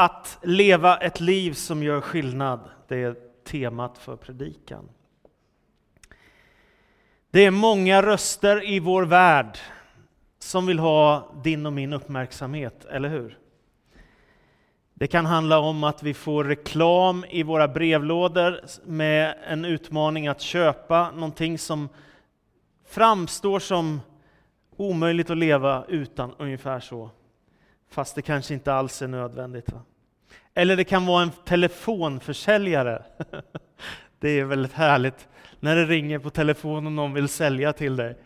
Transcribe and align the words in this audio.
Att 0.00 0.38
leva 0.42 0.96
ett 0.96 1.20
liv 1.20 1.52
som 1.52 1.82
gör 1.82 2.00
skillnad, 2.00 2.60
det 2.88 3.02
är 3.02 3.16
temat 3.44 3.98
för 3.98 4.16
predikan. 4.16 4.88
Det 7.30 7.44
är 7.44 7.50
många 7.50 8.02
röster 8.02 8.70
i 8.70 8.80
vår 8.80 9.02
värld 9.02 9.58
som 10.38 10.66
vill 10.66 10.78
ha 10.78 11.32
din 11.44 11.66
och 11.66 11.72
min 11.72 11.92
uppmärksamhet, 11.92 12.84
eller 12.84 13.08
hur? 13.08 13.38
Det 14.94 15.06
kan 15.06 15.26
handla 15.26 15.58
om 15.58 15.84
att 15.84 16.02
vi 16.02 16.14
får 16.14 16.44
reklam 16.44 17.24
i 17.28 17.42
våra 17.42 17.68
brevlådor 17.68 18.60
med 18.84 19.38
en 19.46 19.64
utmaning 19.64 20.28
att 20.28 20.40
köpa 20.40 21.10
någonting 21.10 21.58
som 21.58 21.88
framstår 22.84 23.58
som 23.58 24.00
omöjligt 24.76 25.30
att 25.30 25.38
leva 25.38 25.84
utan, 25.88 26.34
ungefär 26.38 26.80
så. 26.80 27.10
Fast 27.90 28.14
det 28.14 28.22
kanske 28.22 28.54
inte 28.54 28.72
alls 28.72 29.02
är 29.02 29.08
nödvändigt. 29.08 29.72
Va? 29.72 29.80
Eller 30.54 30.76
det 30.76 30.84
kan 30.84 31.06
vara 31.06 31.22
en 31.22 31.30
telefonförsäljare. 31.30 33.02
Det 34.20 34.28
är 34.28 34.44
väldigt 34.44 34.72
härligt 34.72 35.28
när 35.60 35.76
det 35.76 35.84
ringer 35.84 36.18
på 36.18 36.30
telefonen 36.30 36.86
och 36.86 36.92
någon 36.92 37.14
vill 37.14 37.28
sälja 37.28 37.72
till 37.72 37.96
dig. 37.96 38.16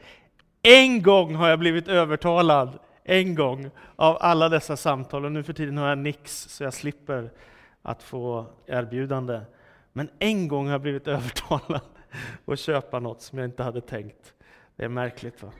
En 0.62 1.02
gång 1.02 1.34
har 1.34 1.48
jag 1.48 1.58
blivit 1.58 1.88
övertalad, 1.88 2.78
en 3.04 3.34
gång, 3.34 3.70
av 3.96 4.18
alla 4.20 4.48
dessa 4.48 4.76
samtal. 4.76 5.24
Och 5.24 5.32
nu 5.32 5.42
för 5.42 5.52
tiden 5.52 5.78
har 5.78 5.88
jag 5.88 5.98
nix, 5.98 6.48
så 6.48 6.64
jag 6.64 6.74
slipper 6.74 7.30
att 7.82 8.02
få 8.02 8.46
erbjudande. 8.66 9.40
Men 9.92 10.08
en 10.18 10.48
gång 10.48 10.66
har 10.66 10.72
jag 10.72 10.80
blivit 10.80 11.08
övertalad 11.08 11.80
att 12.46 12.58
köpa 12.58 13.00
något 13.00 13.22
som 13.22 13.38
jag 13.38 13.48
inte 13.48 13.62
hade 13.62 13.80
tänkt. 13.80 14.34
Det 14.76 14.84
är 14.84 14.88
märkligt 14.88 15.42
va? 15.42 15.52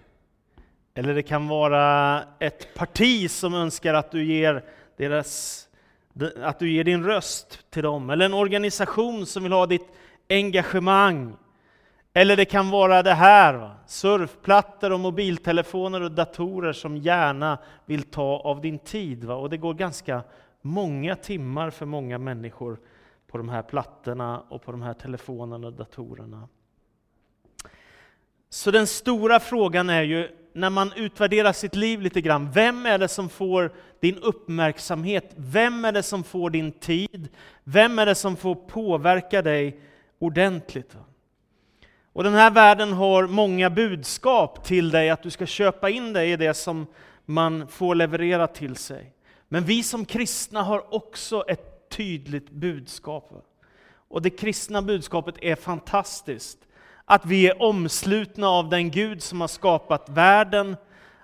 Eller 0.95 1.14
det 1.14 1.23
kan 1.23 1.48
vara 1.48 2.23
ett 2.38 2.74
parti 2.74 3.30
som 3.30 3.55
önskar 3.55 3.95
att 3.95 4.10
du 4.10 4.24
ger 4.24 4.64
deras 4.96 5.59
att 6.42 6.59
du 6.59 6.73
ger 6.73 6.84
din 6.84 7.05
röst 7.05 7.70
till 7.70 7.83
dem, 7.83 8.10
eller 8.10 8.24
en 8.24 8.34
organisation 8.34 9.27
som 9.27 9.42
vill 9.42 9.52
ha 9.52 9.67
ditt 9.67 9.89
engagemang. 10.28 11.36
Eller 12.12 12.36
det 12.36 12.44
kan 12.44 12.70
vara 12.70 13.02
det 13.02 13.14
här, 13.14 13.55
va? 13.55 13.77
surfplattor 13.86 14.92
och 14.92 15.00
mobiltelefoner 15.00 16.00
och 16.00 16.12
datorer 16.12 16.72
som 16.72 16.97
gärna 16.97 17.58
vill 17.86 18.02
ta 18.02 18.41
av 18.45 18.61
din 18.61 18.78
tid. 18.78 19.24
Va? 19.24 19.34
Och 19.34 19.50
det 19.50 19.56
går 19.56 19.74
ganska 19.74 20.22
många 20.61 21.17
timmar 21.17 21.70
för 21.70 21.86
många 21.86 22.19
människor 22.19 22.78
på 23.27 23.39
de 23.39 23.48
här 23.48 23.62
plattorna 23.62 24.42
och 24.48 24.62
på 24.62 24.72
de 24.72 24.83
här 24.83 24.95
telefonerna 24.95 25.67
och 25.67 25.72
datorerna. 25.72 26.48
Så 28.48 28.70
den 28.70 28.86
stora 28.86 29.41
frågan 29.41 29.91
är 29.91 30.02
ju, 30.02 30.28
när 30.55 30.70
man 30.70 30.92
utvärderar 30.97 31.53
sitt 31.53 31.75
liv 31.75 32.00
lite 32.00 32.20
grann, 32.20 32.50
vem 32.53 32.86
är 32.86 32.98
det 32.98 33.08
som 33.08 33.28
får 33.28 33.72
din 34.00 34.19
uppmärksamhet? 34.19 35.33
Vem 35.36 35.84
är 35.84 35.92
det 35.92 36.03
som 36.03 36.25
får 36.25 36.50
din 36.50 36.72
tid? 36.72 37.28
Vem 37.64 37.98
är 37.98 38.06
det 38.06 38.14
som 38.14 38.36
får 38.36 38.55
påverka 38.55 39.42
dig 39.42 39.80
ordentligt? 40.19 40.97
Och 42.12 42.25
den 42.25 42.34
här 42.34 42.50
världen 42.50 42.92
har 42.92 43.27
många 43.27 43.70
budskap 43.70 44.64
till 44.64 44.91
dig, 44.91 45.11
att 45.11 45.23
du 45.23 45.30
ska 45.30 45.47
köpa 45.47 45.91
in 45.91 46.12
dig 46.12 46.33
i 46.33 46.36
det 46.36 46.55
som 46.55 46.86
man 47.25 47.69
får 47.69 47.95
leverera 47.95 48.47
till 48.47 48.77
sig. 48.77 49.12
Men 49.48 49.64
vi 49.64 49.83
som 49.83 50.05
kristna 50.05 50.62
har 50.62 50.95
också 50.95 51.45
ett 51.48 51.89
tydligt 51.91 52.50
budskap. 52.50 53.47
Och 54.08 54.23
det 54.23 54.30
kristna 54.30 54.83
budskapet 54.83 55.34
är 55.41 55.56
fantastiskt 55.56 56.58
att 57.12 57.27
vi 57.27 57.46
är 57.46 57.62
omslutna 57.62 58.48
av 58.48 58.68
den 58.68 58.91
Gud 58.91 59.22
som 59.22 59.41
har 59.41 59.48
skapat 59.48 60.08
världen, 60.08 60.77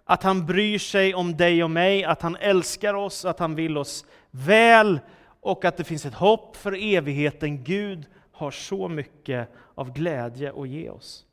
att 0.05 0.22
han 0.22 0.47
bryr 0.47 0.78
sig 0.78 1.14
om 1.14 1.36
dig 1.36 1.64
och 1.64 1.70
mig, 1.70 2.05
att 2.05 2.22
han 2.22 2.36
älskar 2.36 2.94
oss, 2.94 3.25
att 3.25 3.39
han 3.39 3.55
vill 3.55 3.78
oss 3.78 4.05
väl 4.31 5.00
och 5.41 5.64
att 5.64 5.77
det 5.77 5.84
finns 5.84 6.06
ett 6.06 6.14
hopp 6.14 6.56
för 6.56 6.94
evigheten. 6.94 7.64
Gud 7.64 8.06
har 8.33 8.50
så 8.50 8.89
mycket 8.89 9.48
av 9.75 9.92
glädje 9.92 10.53
att 10.56 10.69
ge 10.69 10.91
oss. 10.91 11.25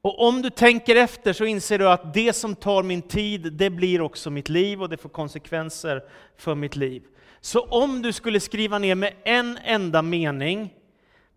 Och 0.00 0.28
om 0.28 0.42
du 0.42 0.50
tänker 0.50 0.96
efter 0.96 1.32
så 1.32 1.44
inser 1.44 1.78
du 1.78 1.88
att 1.88 2.14
det 2.14 2.32
som 2.32 2.54
tar 2.54 2.82
min 2.82 3.02
tid, 3.02 3.52
det 3.52 3.70
blir 3.70 4.00
också 4.00 4.30
mitt 4.30 4.48
liv 4.48 4.82
och 4.82 4.88
det 4.88 4.96
får 4.96 5.08
konsekvenser 5.08 6.02
för 6.36 6.54
mitt 6.54 6.76
liv. 6.76 7.02
Så 7.40 7.60
om 7.60 8.02
du 8.02 8.12
skulle 8.12 8.40
skriva 8.40 8.78
ner 8.78 8.94
med 8.94 9.14
en 9.24 9.58
enda 9.64 10.02
mening 10.02 10.74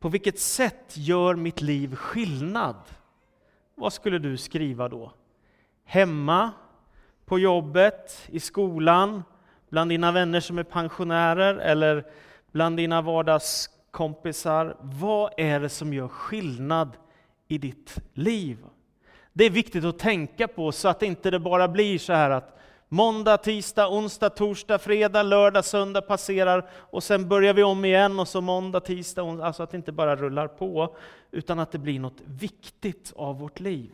på 0.02 0.10
vilket 0.10 0.40
sätt 0.40 0.98
gör 0.98 1.36
mitt 1.36 1.62
liv 1.62 1.96
skillnad? 1.96 2.76
Vad 3.76 3.94
skulle 3.94 4.20
du 4.20 4.38
skriva 4.38 4.90
då? 4.90 5.14
Hemma, 5.84 6.52
på 7.26 7.40
jobbet, 7.40 8.28
i 8.28 8.40
skolan, 8.40 9.24
bland 9.70 9.90
dina 9.90 10.12
vänner 10.12 10.40
som 10.40 10.58
är 10.58 10.64
pensionärer 10.64 11.56
eller 11.56 12.06
bland 12.52 12.78
dina 12.78 13.02
vardagskompisar. 13.02 14.78
Vad 14.80 15.34
är 15.38 15.60
det 15.60 15.70
som 15.70 15.94
gör 15.94 16.08
skillnad 16.08 16.98
i 17.48 17.58
ditt 17.58 17.96
liv? 18.14 18.58
Det 19.34 19.46
är 19.46 19.50
viktigt 19.50 19.86
att 19.86 20.00
tänka 20.00 20.48
på 20.48 20.72
så 20.72 20.88
att 20.88 21.00
det 21.00 21.06
inte 21.06 21.40
bara 21.40 21.68
blir 21.68 21.98
så 21.98 22.14
här 22.14 22.30
att 22.30 22.61
Måndag, 22.94 23.38
tisdag, 23.38 23.90
onsdag, 23.90 24.30
torsdag, 24.30 24.80
fredag, 24.80 25.24
lördag, 25.24 25.66
söndag 25.66 26.02
passerar 26.02 26.70
och 26.72 27.04
sen 27.04 27.30
börjar 27.30 27.54
vi 27.54 27.64
om 27.64 27.86
igen 27.86 28.20
och 28.20 28.28
så 28.28 28.42
måndag, 28.42 28.80
tisdag, 28.80 29.24
onsdag. 29.24 29.46
Alltså 29.46 29.64
att 29.64 29.72
det 29.72 29.78
inte 29.78 29.92
bara 29.92 30.16
rullar 30.16 30.48
på, 30.48 30.96
utan 31.32 31.60
att 31.60 31.72
det 31.72 31.78
blir 31.78 32.00
något 32.00 32.22
viktigt 32.26 33.14
av 33.16 33.40
vårt 33.40 33.60
liv. 33.60 33.90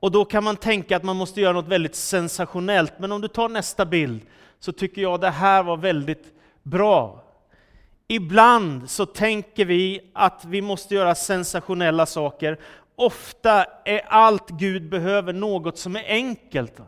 Och 0.00 0.10
då 0.10 0.24
kan 0.24 0.44
man 0.44 0.56
tänka 0.56 0.96
att 0.96 1.02
man 1.02 1.16
måste 1.16 1.40
göra 1.40 1.52
något 1.52 1.68
väldigt 1.68 1.94
sensationellt, 1.94 2.92
men 2.98 3.12
om 3.12 3.20
du 3.20 3.28
tar 3.28 3.48
nästa 3.48 3.86
bild 3.86 4.20
så 4.58 4.72
tycker 4.72 5.02
jag 5.02 5.20
det 5.20 5.30
här 5.30 5.62
var 5.62 5.76
väldigt 5.76 6.32
bra. 6.62 7.24
Ibland 8.08 8.90
så 8.90 9.06
tänker 9.06 9.64
vi 9.64 10.10
att 10.12 10.44
vi 10.44 10.62
måste 10.62 10.94
göra 10.94 11.14
sensationella 11.14 12.06
saker. 12.06 12.58
Ofta 12.96 13.64
är 13.84 14.00
allt 14.06 14.50
Gud 14.50 14.88
behöver 14.88 15.32
något 15.32 15.78
som 15.78 15.96
är 15.96 16.04
enkelt. 16.06 16.80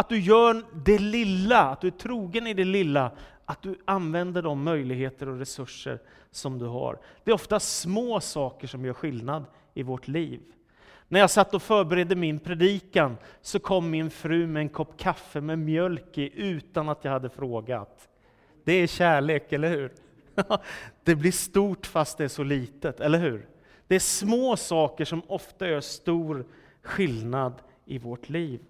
Att 0.00 0.08
du 0.08 0.20
gör 0.20 0.64
det 0.84 0.98
lilla, 0.98 1.60
att 1.60 1.80
du 1.80 1.86
är 1.86 1.90
trogen 1.90 2.46
i 2.46 2.54
det 2.54 2.64
lilla, 2.64 3.10
att 3.44 3.62
du 3.62 3.78
använder 3.84 4.42
de 4.42 4.62
möjligheter 4.62 5.28
och 5.28 5.38
resurser 5.38 5.98
som 6.30 6.58
du 6.58 6.66
har. 6.66 6.98
Det 7.24 7.30
är 7.30 7.34
ofta 7.34 7.60
små 7.60 8.20
saker 8.20 8.66
som 8.66 8.84
gör 8.84 8.92
skillnad 8.92 9.44
i 9.74 9.82
vårt 9.82 10.08
liv. 10.08 10.40
När 11.08 11.20
jag 11.20 11.30
satt 11.30 11.54
och 11.54 11.62
förberedde 11.62 12.16
min 12.16 12.38
predikan 12.38 13.16
så 13.42 13.58
kom 13.58 13.90
min 13.90 14.10
fru 14.10 14.46
med 14.46 14.60
en 14.60 14.68
kopp 14.68 14.98
kaffe 14.98 15.40
med 15.40 15.58
mjölk 15.58 16.18
i 16.18 16.30
utan 16.34 16.88
att 16.88 17.04
jag 17.04 17.12
hade 17.12 17.30
frågat. 17.30 18.08
Det 18.64 18.72
är 18.72 18.86
kärlek, 18.86 19.52
eller 19.52 19.70
hur? 19.70 19.92
Det 21.04 21.14
blir 21.14 21.32
stort 21.32 21.86
fast 21.86 22.18
det 22.18 22.24
är 22.24 22.28
så 22.28 22.42
litet, 22.42 23.00
eller 23.00 23.18
hur? 23.18 23.48
Det 23.86 23.94
är 23.94 24.00
små 24.00 24.56
saker 24.56 25.04
som 25.04 25.22
ofta 25.26 25.68
gör 25.68 25.80
stor 25.80 26.46
skillnad 26.82 27.54
i 27.84 27.98
vårt 27.98 28.28
liv. 28.28 28.60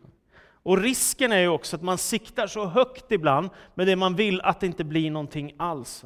Och 0.63 0.79
risken 0.79 1.33
är 1.33 1.39
ju 1.39 1.49
också 1.49 1.77
att 1.77 1.83
man 1.83 1.99
siktar 1.99 2.47
så 2.47 2.67
högt 2.67 3.13
ibland 3.13 3.51
med 3.75 3.87
det 3.87 3.97
man 3.97 4.15
vill 4.15 4.41
att 4.41 4.61
det 4.61 4.67
inte 4.67 4.85
blir 4.85 5.11
någonting 5.11 5.55
alls. 5.57 6.05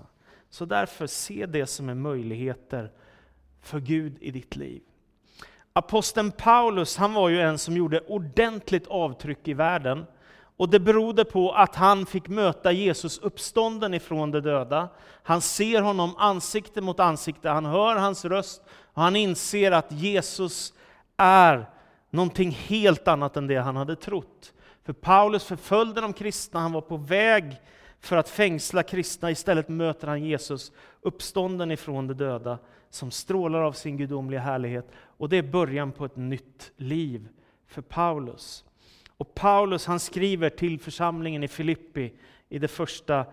Så 0.51 0.65
därför, 0.65 1.07
se 1.07 1.47
det 1.47 1.67
som 1.67 1.89
är 1.89 1.95
möjligheter 1.95 2.91
för 3.63 3.81
Gud 3.81 4.17
i 4.21 4.31
ditt 4.31 4.57
liv. 4.57 4.83
Aposteln 5.73 6.33
Paulus, 6.33 6.97
han 6.97 7.15
var 7.15 7.29
ju 7.29 7.41
en 7.41 7.59
som 7.59 7.77
gjorde 7.77 8.01
ordentligt 8.01 8.87
avtryck 8.87 9.49
i 9.49 9.55
världen. 9.55 10.07
Och 10.57 10.69
det 10.69 10.81
berodde 10.81 11.25
på 11.25 11.53
att 11.53 11.75
han 11.75 12.07
fick 12.07 12.29
möta 12.29 12.73
Jesus 12.73 13.19
uppstånden 13.19 13.95
ifrån 13.95 14.31
de 14.31 14.41
döda. 14.41 14.89
Han 15.23 15.41
ser 15.41 15.83
honom 15.83 16.17
ansikte 16.17 16.81
mot 16.81 17.01
ansikte, 17.01 17.49
han 17.49 17.65
hör 17.65 17.97
hans 17.97 18.25
röst 18.25 18.63
och 18.95 19.03
han 19.03 19.17
inser 19.17 19.73
att 19.73 19.93
Jesus 19.93 20.73
är 21.17 21.67
någonting 22.15 22.51
helt 22.51 23.09
annat 23.09 23.37
än 23.37 23.47
det 23.47 23.57
han 23.57 23.77
hade 23.77 23.97
trott. 23.97 24.53
För 24.85 24.93
Paulus 24.93 25.45
förföljde 25.45 26.01
de 26.01 26.13
kristna, 26.13 26.61
han 26.61 26.73
var 26.73 26.81
på 26.81 26.97
väg 26.97 27.61
för 28.01 28.17
att 28.17 28.29
fängsla 28.29 28.83
kristna. 28.83 29.31
Istället 29.31 29.69
möter 29.69 30.09
han 30.09 30.25
Jesus, 30.25 30.73
uppstånden 31.01 31.71
ifrån 31.71 32.07
de 32.07 32.15
döda, 32.15 32.59
som 32.91 33.11
strålar 33.11 33.63
av 33.63 33.73
sin 33.73 33.97
gudomliga 33.97 34.41
härlighet. 34.41 34.89
Och 34.95 35.29
det 35.29 35.37
är 35.37 35.43
början 35.43 35.93
på 35.93 36.05
ett 36.05 36.17
nytt 36.17 36.73
liv 36.77 37.29
för 37.67 37.83
Paulus. 37.83 38.65
Och 39.17 39.35
Paulus 39.35 39.87
han 39.87 40.01
skriver 40.01 40.51
till 40.51 40.81
församlingen 40.81 41.45
i 41.45 41.49
Filippi 41.49 42.13
i 42.49 42.59
det 42.59 42.69
första 42.69 43.27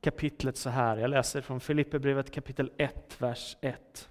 kapitlet 0.00 0.56
så 0.56 0.70
här. 0.70 0.96
Jag 0.96 1.10
läser 1.10 1.40
från 1.40 1.60
Filipperbrevet 1.60 2.30
kapitel 2.30 2.70
1, 2.76 3.16
vers 3.18 3.56
1. 3.60 4.08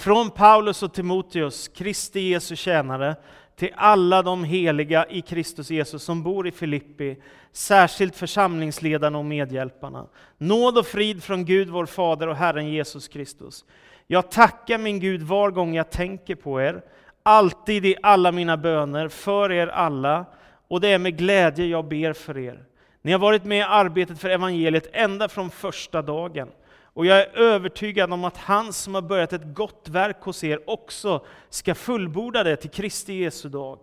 Från 0.00 0.30
Paulus 0.30 0.82
och 0.82 0.92
Timoteus, 0.92 1.68
Kristi 1.68 2.20
Jesu 2.20 2.56
tjänare, 2.56 3.16
till 3.56 3.72
alla 3.76 4.22
de 4.22 4.44
heliga 4.44 5.06
i 5.06 5.20
Kristus 5.22 5.70
Jesus 5.70 6.02
som 6.02 6.22
bor 6.22 6.46
i 6.48 6.50
Filippi, 6.52 7.16
särskilt 7.52 8.16
församlingsledarna 8.16 9.18
och 9.18 9.24
medhjälparna. 9.24 10.06
Nåd 10.38 10.78
och 10.78 10.86
frid 10.86 11.22
från 11.22 11.44
Gud 11.44 11.68
vår 11.68 11.86
Fader 11.86 12.28
och 12.28 12.36
Herren 12.36 12.68
Jesus 12.68 13.08
Kristus. 13.08 13.64
Jag 14.06 14.30
tackar 14.30 14.78
min 14.78 15.00
Gud 15.00 15.22
var 15.22 15.50
gång 15.50 15.74
jag 15.74 15.90
tänker 15.90 16.34
på 16.34 16.60
er, 16.60 16.82
alltid 17.22 17.86
i 17.86 17.96
alla 18.02 18.32
mina 18.32 18.56
böner, 18.56 19.08
för 19.08 19.52
er 19.52 19.66
alla, 19.66 20.24
och 20.68 20.80
det 20.80 20.88
är 20.88 20.98
med 20.98 21.18
glädje 21.18 21.66
jag 21.66 21.88
ber 21.88 22.12
för 22.12 22.38
er. 22.38 22.64
Ni 23.02 23.12
har 23.12 23.18
varit 23.18 23.44
med 23.44 23.58
i 23.58 23.62
arbetet 23.62 24.20
för 24.20 24.30
evangeliet 24.30 24.88
ända 24.92 25.28
från 25.28 25.50
första 25.50 26.02
dagen. 26.02 26.48
Och 26.92 27.06
jag 27.06 27.20
är 27.20 27.38
övertygad 27.38 28.12
om 28.12 28.24
att 28.24 28.36
han 28.36 28.72
som 28.72 28.94
har 28.94 29.02
börjat 29.02 29.32
ett 29.32 29.54
gott 29.54 29.88
verk 29.88 30.16
hos 30.20 30.44
er 30.44 30.70
också 30.70 31.24
ska 31.48 31.74
fullborda 31.74 32.44
det 32.44 32.56
till 32.56 32.70
Kristi 32.70 33.14
Jesu 33.14 33.48
dag. 33.48 33.78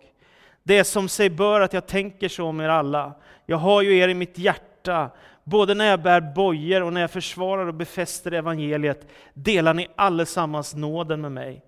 Det 0.62 0.78
är 0.78 0.84
som 0.84 1.08
sig 1.08 1.30
bör 1.30 1.60
att 1.60 1.72
jag 1.72 1.86
tänker 1.86 2.28
så 2.28 2.44
om 2.44 2.60
er 2.60 2.68
alla. 2.68 3.12
Jag 3.46 3.56
har 3.56 3.82
ju 3.82 3.98
er 3.98 4.08
i 4.08 4.14
mitt 4.14 4.38
hjärta, 4.38 5.10
både 5.44 5.74
när 5.74 5.86
jag 5.86 6.02
bär 6.02 6.20
bojor 6.20 6.82
och 6.82 6.92
när 6.92 7.00
jag 7.00 7.10
försvarar 7.10 7.66
och 7.66 7.74
befäster 7.74 8.32
evangeliet, 8.32 9.08
delar 9.34 9.74
ni 9.74 9.88
allesammans 9.96 10.74
nåden 10.74 11.20
med 11.20 11.32
mig. 11.32 11.62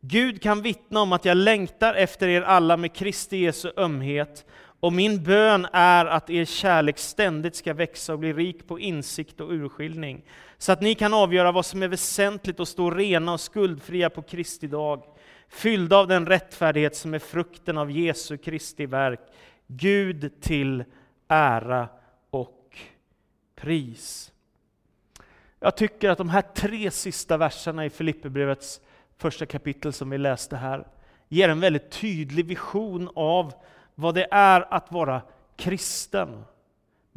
Gud 0.00 0.42
kan 0.42 0.62
vittna 0.62 1.00
om 1.00 1.12
att 1.12 1.24
jag 1.24 1.36
längtar 1.36 1.94
efter 1.94 2.28
er 2.28 2.42
alla 2.42 2.76
med 2.76 2.94
Kristi 2.94 3.36
Jesu 3.36 3.70
ömhet, 3.76 4.46
och 4.80 4.92
min 4.92 5.22
bön 5.24 5.66
är 5.72 6.06
att 6.06 6.30
er 6.30 6.44
kärlek 6.44 6.98
ständigt 6.98 7.56
ska 7.56 7.74
växa 7.74 8.12
och 8.12 8.18
bli 8.18 8.32
rik 8.32 8.68
på 8.68 8.80
insikt 8.80 9.40
och 9.40 9.50
urskiljning, 9.50 10.22
så 10.58 10.72
att 10.72 10.80
ni 10.80 10.94
kan 10.94 11.14
avgöra 11.14 11.52
vad 11.52 11.66
som 11.66 11.82
är 11.82 11.88
väsentligt 11.88 12.60
och 12.60 12.68
stå 12.68 12.90
rena 12.90 13.32
och 13.32 13.40
skuldfria 13.40 14.10
på 14.10 14.22
Kristi 14.22 14.66
dag, 14.66 15.02
fyllda 15.48 15.96
av 15.96 16.08
den 16.08 16.26
rättfärdighet 16.26 16.96
som 16.96 17.14
är 17.14 17.18
frukten 17.18 17.78
av 17.78 17.90
Jesu 17.90 18.36
Kristi 18.36 18.86
verk, 18.86 19.20
Gud 19.66 20.40
till 20.40 20.84
ära 21.28 21.88
och 22.30 22.78
pris. 23.56 24.32
Jag 25.60 25.76
tycker 25.76 26.10
att 26.10 26.18
de 26.18 26.28
här 26.28 26.42
tre 26.42 26.90
sista 26.90 27.36
verserna 27.36 27.86
i 27.86 27.90
Filipperbrevets 27.90 28.80
första 29.18 29.46
kapitel 29.46 29.92
som 29.92 30.10
vi 30.10 30.18
läste 30.18 30.56
här, 30.56 30.86
ger 31.28 31.48
en 31.48 31.60
väldigt 31.60 31.90
tydlig 31.90 32.46
vision 32.46 33.10
av 33.14 33.52
vad 33.94 34.14
det 34.14 34.28
är 34.30 34.74
att 34.74 34.92
vara 34.92 35.22
kristen. 35.56 36.44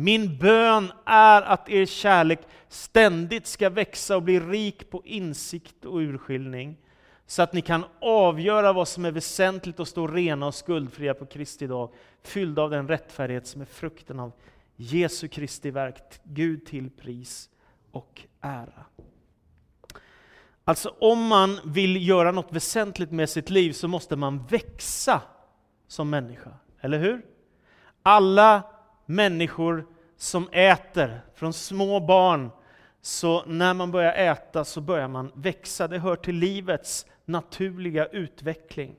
Min 0.02 0.38
bön 0.38 0.92
är 1.06 1.42
att 1.42 1.70
er 1.70 1.86
kärlek 1.86 2.40
ständigt 2.68 3.48
ska 3.48 3.70
växa 3.70 4.16
och 4.16 4.24
bli 4.24 4.40
rik 4.40 4.90
på 4.90 5.02
insikt 5.06 5.86
och 5.86 5.98
urskiljning, 5.98 6.78
så 7.26 7.42
att 7.42 7.54
ni 7.54 7.62
kan 7.62 7.86
avgöra 8.02 8.74
vad 8.74 8.88
som 8.88 9.06
är 9.06 9.12
väsentligt 9.12 9.80
och 9.80 9.88
stå 9.88 10.08
rena 10.08 10.48
och 10.48 10.56
skuldfria 10.56 11.14
på 11.14 11.26
Kristi 11.26 11.68
dag, 11.68 11.94
fyllda 12.24 12.62
av 12.62 12.70
den 12.70 12.88
rättfärdighet 12.88 13.48
som 13.48 13.62
är 13.62 13.66
frukten 13.66 14.20
av 14.20 14.32
Jesu 14.76 15.28
Kristi 15.28 15.72
verk, 15.72 16.20
Gud 16.24 16.66
till 16.66 16.90
pris 16.90 17.50
och 17.92 18.22
ära. 18.42 18.86
Alltså 20.64 20.96
om 21.00 21.28
man 21.28 21.60
vill 21.66 22.08
göra 22.08 22.32
något 22.32 22.54
väsentligt 22.54 23.12
med 23.12 23.30
sitt 23.30 23.50
liv 23.50 23.72
så 23.72 23.88
måste 23.88 24.16
man 24.16 24.46
växa 24.46 25.22
som 25.88 26.10
människa, 26.10 26.52
eller 26.82 27.00
hur? 27.00 27.22
Alla 28.04 28.64
människor 29.10 29.86
som 30.18 30.50
äter, 30.52 31.22
från 31.36 31.54
små 31.54 32.00
barn, 32.00 32.50
så 33.02 33.44
när 33.46 33.74
man 33.74 33.92
börjar 33.92 34.14
äta 34.14 34.66
så 34.66 34.82
börjar 34.82 35.08
man 35.08 35.32
växa. 35.36 35.88
Det 35.88 36.00
hör 36.00 36.16
till 36.16 36.36
livets 36.36 37.06
naturliga 37.26 38.06
utveckling. 38.06 38.96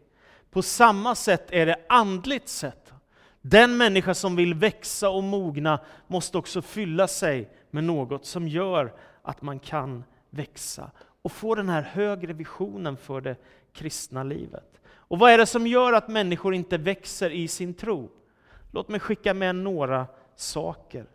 På 0.50 0.62
samma 0.62 1.14
sätt 1.14 1.46
är 1.50 1.66
det 1.66 1.76
andligt 1.88 2.48
sett. 2.48 2.92
Den 3.40 3.76
människa 3.76 4.14
som 4.14 4.36
vill 4.36 4.54
växa 4.54 5.10
och 5.10 5.24
mogna 5.24 5.80
måste 6.06 6.38
också 6.38 6.62
fylla 6.62 7.08
sig 7.08 7.50
med 7.70 7.84
något 7.84 8.26
som 8.26 8.48
gör 8.48 8.92
att 9.22 9.42
man 9.42 9.58
kan 9.58 10.04
växa 10.30 10.90
och 11.22 11.32
få 11.32 11.54
den 11.54 11.68
här 11.68 11.82
högre 11.82 12.32
visionen 12.32 12.96
för 12.96 13.20
det 13.20 13.36
kristna 13.72 14.22
livet. 14.22 14.80
Och 14.94 15.18
vad 15.18 15.32
är 15.32 15.38
det 15.38 15.46
som 15.46 15.66
gör 15.66 15.92
att 15.92 16.08
människor 16.08 16.54
inte 16.54 16.78
växer 16.78 17.30
i 17.30 17.48
sin 17.48 17.74
tro? 17.74 18.10
Låt 18.70 18.88
mig 18.88 19.00
skicka 19.00 19.34
med 19.34 19.54
några 19.56 20.06
saker. 20.36 21.06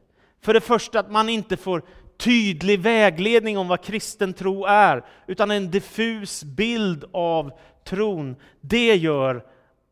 För 0.42 0.54
det 0.54 0.62
första 0.62 1.00
att 1.00 1.12
man 1.12 1.30
inte 1.30 1.58
får 1.58 1.84
tydlig 2.18 2.80
vägledning 2.80 3.58
om 3.58 3.68
vad 3.68 3.84
kristen 3.84 4.34
tro 4.34 4.66
är, 4.66 5.06
utan 5.28 5.52
en 5.52 5.72
diffus 5.72 6.44
bild 6.44 7.06
av 7.12 7.52
tron. 7.84 8.36
Det 8.62 8.96
gör 8.96 9.46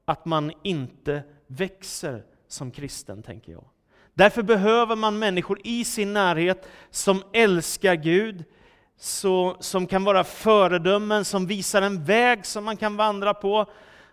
att 0.06 0.26
man 0.26 0.52
inte 0.64 1.24
växer 1.48 2.24
som 2.48 2.72
kristen, 2.72 3.24
tänker 3.24 3.52
jag. 3.52 3.64
Därför 4.14 4.44
behöver 4.44 4.96
man 4.96 5.20
människor 5.20 5.60
i 5.64 5.86
sin 5.86 6.14
närhet 6.14 6.68
som 6.90 7.24
älskar 7.34 7.96
Gud, 7.96 8.44
så, 8.98 9.58
som 9.60 9.88
kan 9.88 10.04
vara 10.04 10.24
föredömen, 10.24 11.26
som 11.26 11.48
visar 11.48 11.82
en 11.82 12.04
väg 12.04 12.46
som 12.46 12.64
man 12.64 12.78
kan 12.78 12.98
vandra 12.98 13.34
på, 13.34 13.66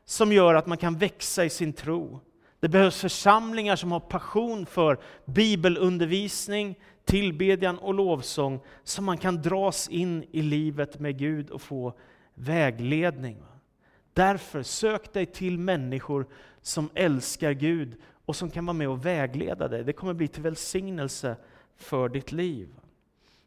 som 0.05 0.33
gör 0.33 0.55
att 0.55 0.67
man 0.67 0.79
kan 0.79 0.99
växa 0.99 1.45
i 1.45 1.51
sin 1.51 1.73
tro. 1.73 2.21
Det 2.61 2.69
behövs 2.69 3.01
församlingar 3.01 3.77
som 3.77 3.93
har 3.93 4.01
passion 4.01 4.67
för 4.67 4.99
bibelundervisning, 5.25 6.79
tillbedjan 7.05 7.79
och 7.79 7.95
lovsång, 7.95 8.61
så 8.85 9.03
man 9.03 9.19
kan 9.19 9.43
dras 9.43 9.89
in 9.89 10.25
i 10.31 10.43
livet 10.43 10.99
med 10.99 11.19
Gud 11.19 11.51
och 11.51 11.63
få 11.63 11.95
vägledning. 12.35 13.37
Därför 14.13 14.63
sök 14.63 15.13
dig 15.13 15.27
till 15.27 15.59
människor 15.59 16.27
som 16.63 16.91
älskar 16.95 17.53
Gud 17.53 17.95
och 18.27 18.37
som 18.37 18.51
kan 18.51 18.67
vara 18.67 18.77
med 18.77 18.89
och 18.89 19.07
vägleda 19.07 19.69
dig. 19.69 19.85
Det 19.85 19.93
kommer 19.93 20.15
bli 20.15 20.29
till 20.29 20.43
välsignelse 20.43 21.37
för 21.77 22.09
ditt 22.09 22.33
liv. 22.33 22.69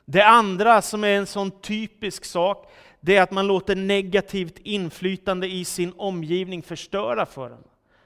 Det 0.06 0.22
andra 0.26 0.82
som 0.82 1.04
är 1.04 1.18
en 1.18 1.28
sån 1.28 1.52
typisk 1.52 2.26
sak, 2.26 2.72
det 3.00 3.16
är 3.16 3.22
att 3.22 3.32
man 3.32 3.48
låter 3.48 3.76
negativt 3.76 4.58
inflytande 4.58 5.48
i 5.48 5.66
sin 5.66 5.94
omgivning 5.98 6.64
förstöra 6.64 7.26
för 7.26 7.50
en. 7.50 7.64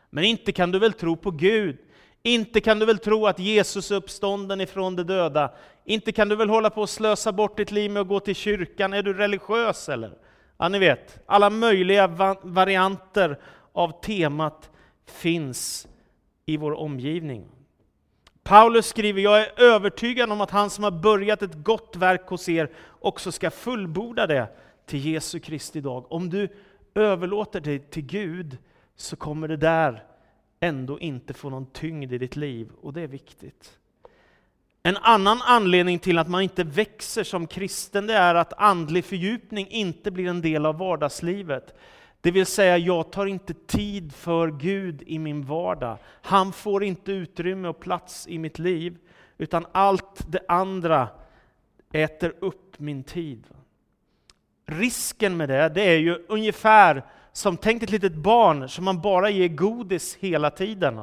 Men 0.09 0.24
inte 0.24 0.51
kan 0.51 0.71
du 0.71 0.80
väl 0.80 0.94
tro 0.94 1.15
på 1.15 1.31
Gud? 1.31 1.77
Inte 2.24 2.62
kan 2.62 2.80
du 2.80 2.86
väl 2.86 2.98
tro 2.98 3.27
att 3.27 3.39
Jesus 3.39 3.92
är 3.92 3.95
uppstånden 3.95 4.62
ifrån 4.62 4.95
de 4.95 5.04
döda? 5.04 5.51
Inte 5.86 6.12
kan 6.12 6.30
du 6.30 6.36
väl 6.36 6.50
hålla 6.50 6.69
på 6.69 6.83
att 6.83 6.89
slösa 6.89 7.31
bort 7.31 7.57
ditt 7.57 7.71
liv 7.71 7.92
med 7.92 8.01
att 8.01 8.07
gå 8.07 8.19
till 8.19 8.36
kyrkan? 8.36 8.94
Är 8.94 9.04
du 9.04 9.13
religiös 9.13 9.89
eller? 9.89 10.12
Ja, 10.57 10.69
ni 10.69 10.80
vet, 10.80 11.19
alla 11.25 11.50
möjliga 11.50 12.07
varianter 12.42 13.39
av 13.74 14.01
temat 14.01 14.69
finns 15.06 15.88
i 16.45 16.57
vår 16.57 16.74
omgivning. 16.74 17.45
Paulus 18.44 18.88
skriver, 18.88 19.21
jag 19.21 19.42
är 19.42 19.62
övertygad 19.62 20.31
om 20.31 20.42
att 20.42 20.51
han 20.51 20.69
som 20.69 20.83
har 20.83 20.92
börjat 20.92 21.42
ett 21.42 21.63
gott 21.63 21.95
verk 21.95 22.27
hos 22.27 22.50
er 22.50 22.71
också 23.00 23.31
ska 23.31 23.51
fullborda 23.51 24.27
det 24.27 24.48
till 24.86 25.06
Jesu 25.06 25.39
Kristi 25.39 25.81
dag. 25.81 26.12
Om 26.12 26.30
du 26.30 26.50
överlåter 26.95 27.59
dig 27.59 27.80
till 27.80 28.06
Gud 28.06 28.57
så 28.98 29.16
kommer 29.16 29.48
det 29.48 29.58
där 29.58 30.04
ändå 30.60 31.00
inte 31.00 31.34
få 31.34 31.50
någon 31.50 31.66
tyngd 31.66 32.14
i 32.14 32.18
ditt 32.18 32.36
liv, 32.36 32.72
och 32.82 32.94
det 32.94 33.02
är 33.02 33.08
viktigt. 33.08 33.78
En 34.84 34.98
annan 34.98 35.42
anledning 35.42 36.00
till 36.00 36.18
att 36.18 36.30
man 36.30 36.42
inte 36.42 36.64
växer 36.64 37.24
som 37.24 37.48
kristen, 37.48 38.07
det 38.07 38.14
är 38.14 38.36
att 38.36 38.54
andlig 38.54 39.06
fördjupning 39.06 39.68
inte 39.68 40.12
blir 40.12 40.28
en 40.28 40.42
del 40.42 40.66
av 40.66 40.78
vardagslivet. 40.78 41.76
Det 42.21 42.31
vill 42.31 42.45
säga, 42.45 42.78
jag 42.78 43.12
tar 43.12 43.26
inte 43.26 43.54
tid 43.54 44.14
för 44.14 44.52
Gud 44.52 45.04
i 45.07 45.19
min 45.19 45.45
vardag. 45.45 45.98
Han 46.21 46.54
får 46.54 46.83
inte 46.83 47.12
utrymme 47.12 47.68
och 47.68 47.80
plats 47.80 48.28
i 48.28 48.40
mitt 48.40 48.60
liv, 48.60 48.98
utan 49.38 49.66
allt 49.71 50.31
det 50.31 50.42
andra 50.48 51.07
äter 51.92 52.33
upp 52.40 52.80
min 52.80 53.04
tid. 53.04 53.48
Risken 54.66 55.38
med 55.38 55.50
det, 55.50 55.69
det 55.69 55.81
är 55.81 55.98
ju 55.98 56.26
ungefär 56.28 57.04
som, 57.38 57.58
tänkt 57.58 57.84
ett 57.84 57.90
litet 57.90 58.16
barn 58.16 58.70
som 58.70 58.86
man 58.86 59.02
bara 59.02 59.30
ger 59.30 59.48
godis 59.48 60.16
hela 60.16 60.50
tiden. 60.50 61.02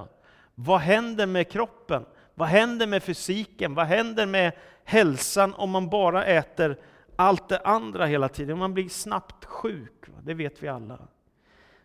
Vad 0.55 0.81
händer 0.81 1.27
med 1.27 1.51
kroppen? 1.51 2.05
Vad 2.35 2.49
händer 2.49 2.87
med 2.87 3.03
fysiken? 3.03 3.75
Vad 3.75 3.87
händer 3.87 4.27
med 4.27 4.53
hälsan 4.85 5.55
om 5.55 5.71
man 5.71 5.91
bara 5.91 6.25
äter 6.25 6.77
allt 7.17 7.49
det 7.49 7.59
andra 7.59 8.07
hela 8.07 8.29
tiden? 8.29 8.59
Man 8.59 8.75
blir 8.75 8.89
snabbt 8.89 9.45
sjuk, 9.45 10.07
det 10.23 10.35
vet 10.35 10.63
vi 10.63 10.69
alla. 10.69 10.99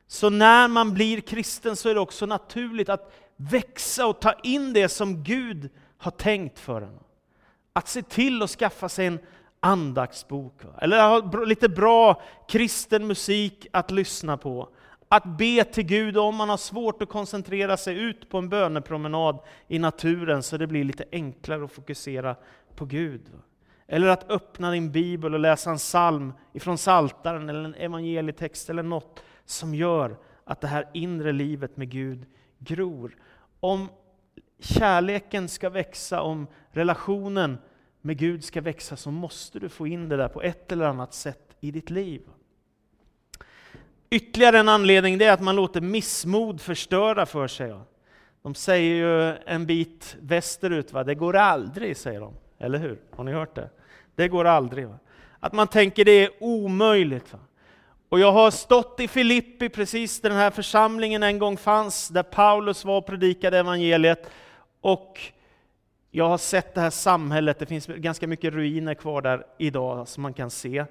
Så 0.08 0.29
när 0.29 0.68
man 0.68 0.94
blir 0.94 1.22
kristen 1.22 1.75
så 1.75 1.89
är 1.89 1.94
det 1.94 2.00
också 2.00 2.25
naturligt 2.25 2.89
att 2.89 3.13
växa 3.36 4.08
och 4.08 4.22
ta 4.22 4.34
in 4.44 4.74
det 4.74 4.89
som 4.89 5.24
Gud 5.24 5.70
har 5.98 6.12
tänkt 6.12 6.60
för 6.60 6.82
en. 6.82 7.00
Att 7.74 7.88
se 7.88 8.01
till 8.01 8.44
att 8.44 8.50
skaffa 8.50 8.89
sig 8.89 9.06
en 9.06 9.20
andaktsbok, 9.59 10.61
eller 10.81 11.09
ha 11.09 11.43
lite 11.45 11.69
bra 11.69 12.21
kristen 12.47 13.07
musik 13.07 13.67
att 13.71 13.91
lyssna 13.91 14.37
på. 14.37 14.69
Att 15.09 15.37
be 15.37 15.63
till 15.63 15.83
Gud 15.83 16.17
om 16.17 16.35
man 16.35 16.49
har 16.49 16.57
svårt 16.57 17.01
att 17.01 17.09
koncentrera 17.09 17.77
sig 17.77 17.99
ut 17.99 18.29
på 18.29 18.37
en 18.37 18.49
bönepromenad 18.49 19.39
i 19.67 19.79
naturen 19.79 20.43
så 20.43 20.57
det 20.57 20.67
blir 20.67 20.83
lite 20.83 21.05
enklare 21.11 21.63
att 21.63 21.71
fokusera 21.71 22.35
på 22.75 22.85
Gud. 22.85 23.21
Eller 23.87 24.07
att 24.07 24.31
öppna 24.31 24.71
din 24.71 24.91
bibel 24.91 25.33
och 25.33 25.39
läsa 25.39 25.69
en 25.69 25.77
psalm 25.77 26.33
ifrån 26.53 26.77
Saltaren 26.77 27.49
eller 27.49 27.63
en 27.63 27.75
evangelietext 27.75 28.69
eller 28.69 28.83
något 28.83 29.23
som 29.45 29.75
gör 29.75 30.17
att 30.43 30.61
det 30.61 30.67
här 30.67 30.87
inre 30.93 31.31
livet 31.31 31.77
med 31.77 31.89
Gud 31.89 32.25
gror. 32.59 33.17
Om 33.59 33.89
kärleken 34.59 35.49
ska 35.49 35.69
växa, 35.69 36.21
om 36.21 36.47
relationen 36.71 37.57
med 38.01 38.18
Gud 38.18 38.44
ska 38.44 38.62
växa, 38.62 38.96
så 38.96 39.12
måste 39.12 39.60
du 39.60 39.70
få 39.70 39.88
in 39.88 40.10
det 40.10 40.18
där 40.18 40.27
på 40.27 40.41
ett 40.41 40.72
eller 40.72 40.86
annat 40.86 41.13
sätt 41.13 41.56
i 41.60 41.72
ditt 41.72 41.89
liv. 41.89 42.22
Ytterligare 44.10 44.60
en 44.60 44.70
anledning 44.70 45.22
är 45.22 45.32
att 45.32 45.41
man 45.41 45.56
låter 45.56 45.82
missmod 45.82 46.62
förstöra 46.62 47.25
för 47.25 47.48
sig. 47.48 47.75
De 48.41 48.56
säger 48.56 48.96
ju 48.96 49.38
en 49.46 49.65
bit 49.65 50.18
västerut, 50.22 50.94
va? 50.94 51.03
det 51.03 51.15
går 51.15 51.36
aldrig, 51.36 51.98
säger 51.98 52.20
de. 52.20 52.34
Eller 52.60 52.79
hur? 52.79 53.00
Har 53.15 53.24
ni 53.24 53.32
hört 53.32 53.56
det? 53.56 53.70
Det 54.15 54.27
går 54.27 54.46
aldrig. 54.46 54.88
Va? 54.88 55.00
Att 55.39 55.53
man 55.53 55.68
tänker 55.68 56.06
det 56.06 56.12
är 56.12 56.32
omöjligt. 56.39 57.34
Va? 57.34 57.39
Och 58.10 58.20
jag 58.20 58.32
har 58.32 58.51
stått 58.51 59.00
i 59.00 59.08
Filippi, 59.08 59.70
precis 59.70 60.22
där 60.22 60.29
den 60.29 60.39
här 60.39 60.51
församlingen 60.51 61.24
en 61.24 61.39
gång 61.39 61.58
fanns, 61.58 62.08
där 62.08 62.24
Paulus 62.24 62.86
var 62.86 62.98
och 62.98 63.06
predikade 63.06 63.60
evangeliet. 63.60 64.32
Och 64.82 65.20
jag 66.11 66.29
har 66.29 66.37
sett 66.37 66.75
det 66.75 66.81
här 66.81 66.89
samhället, 66.89 67.59
det 67.59 67.65
finns 67.65 67.87
ganska 67.87 68.27
mycket 68.27 68.53
ruiner 68.53 68.93
kvar 68.93 69.21
där 69.21 69.43
idag 69.57 70.07
som 70.07 70.23
man 70.23 70.33
kan 70.33 70.49
se. 70.49 70.85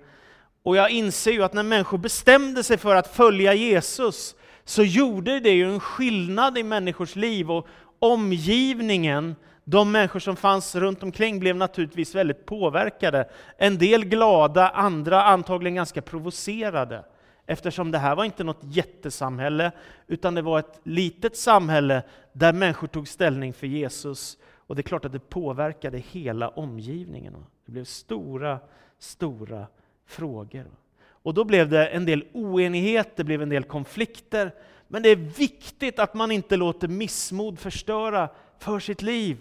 Och 0.63 0.77
jag 0.77 0.91
inser 0.91 1.33
ju 1.33 1.43
att 1.43 1.53
när 1.53 1.63
människor 1.63 1.99
bestämde 1.99 2.63
sig 2.63 2.79
för 2.79 2.97
att 2.97 3.07
följa 3.07 3.55
Jesus, 3.55 4.35
så 4.65 4.83
gjorde 4.83 5.41
det 5.41 5.51
ju 5.51 5.75
en 5.75 5.81
skillnad 5.81 6.59
i 6.59 6.63
människors 6.63 7.17
liv 7.17 7.51
och 7.51 7.69
omgivningen, 7.99 9.37
de 9.65 9.93
människor 9.93 10.21
som 10.21 10.37
fanns 10.37 10.75
runt 10.75 11.03
omkring 11.03 11.41
blev 11.41 11.57
naturligtvis 11.57 12.15
väldigt 12.15 12.47
påverkade. 12.47 13.29
En 13.59 13.79
del 13.79 14.05
glada, 14.05 14.69
andra 14.69 15.23
antagligen 15.23 15.75
ganska 15.75 16.03
provocerade. 16.03 17.05
Eftersom 17.47 17.91
det 17.91 17.99
här 17.99 18.17
var 18.17 18.25
inte 18.25 18.45
något 18.45 18.61
jättesamhälle, 18.63 19.73
utan 20.07 20.35
det 20.35 20.43
var 20.43 20.59
ett 20.59 20.81
litet 20.83 21.37
samhälle 21.37 22.03
där 22.33 22.53
människor 22.53 22.87
tog 22.87 23.09
ställning 23.09 23.53
för 23.53 23.67
Jesus. 23.67 24.39
Och 24.69 24.77
det 24.77 24.81
är 24.81 24.83
klart 24.83 25.05
att 25.05 25.13
det 25.13 25.29
påverkade 25.29 25.99
hela 25.99 26.49
omgivningen. 26.49 27.47
Det 27.65 27.73
blev 27.73 27.85
stora, 27.85 28.59
stora 28.99 29.67
frågor. 30.07 30.67
Och 31.01 31.35
då 31.35 31.45
blev 31.45 31.69
det 31.69 31.87
en 31.87 32.05
del 32.05 32.25
oenighet, 32.33 33.17
det 33.17 33.25
blev 33.25 33.43
en 33.43 33.49
del 33.49 33.65
konflikter. 33.65 34.55
Men 34.89 35.03
det 35.03 35.09
är 35.09 35.17
viktigt 35.17 35.99
att 35.99 36.15
man 36.15 36.31
inte 36.31 36.57
låter 36.57 36.89
missmod 36.89 37.59
förstöra 37.59 38.29
för 38.59 38.81
sitt 38.81 39.03
liv. 39.03 39.37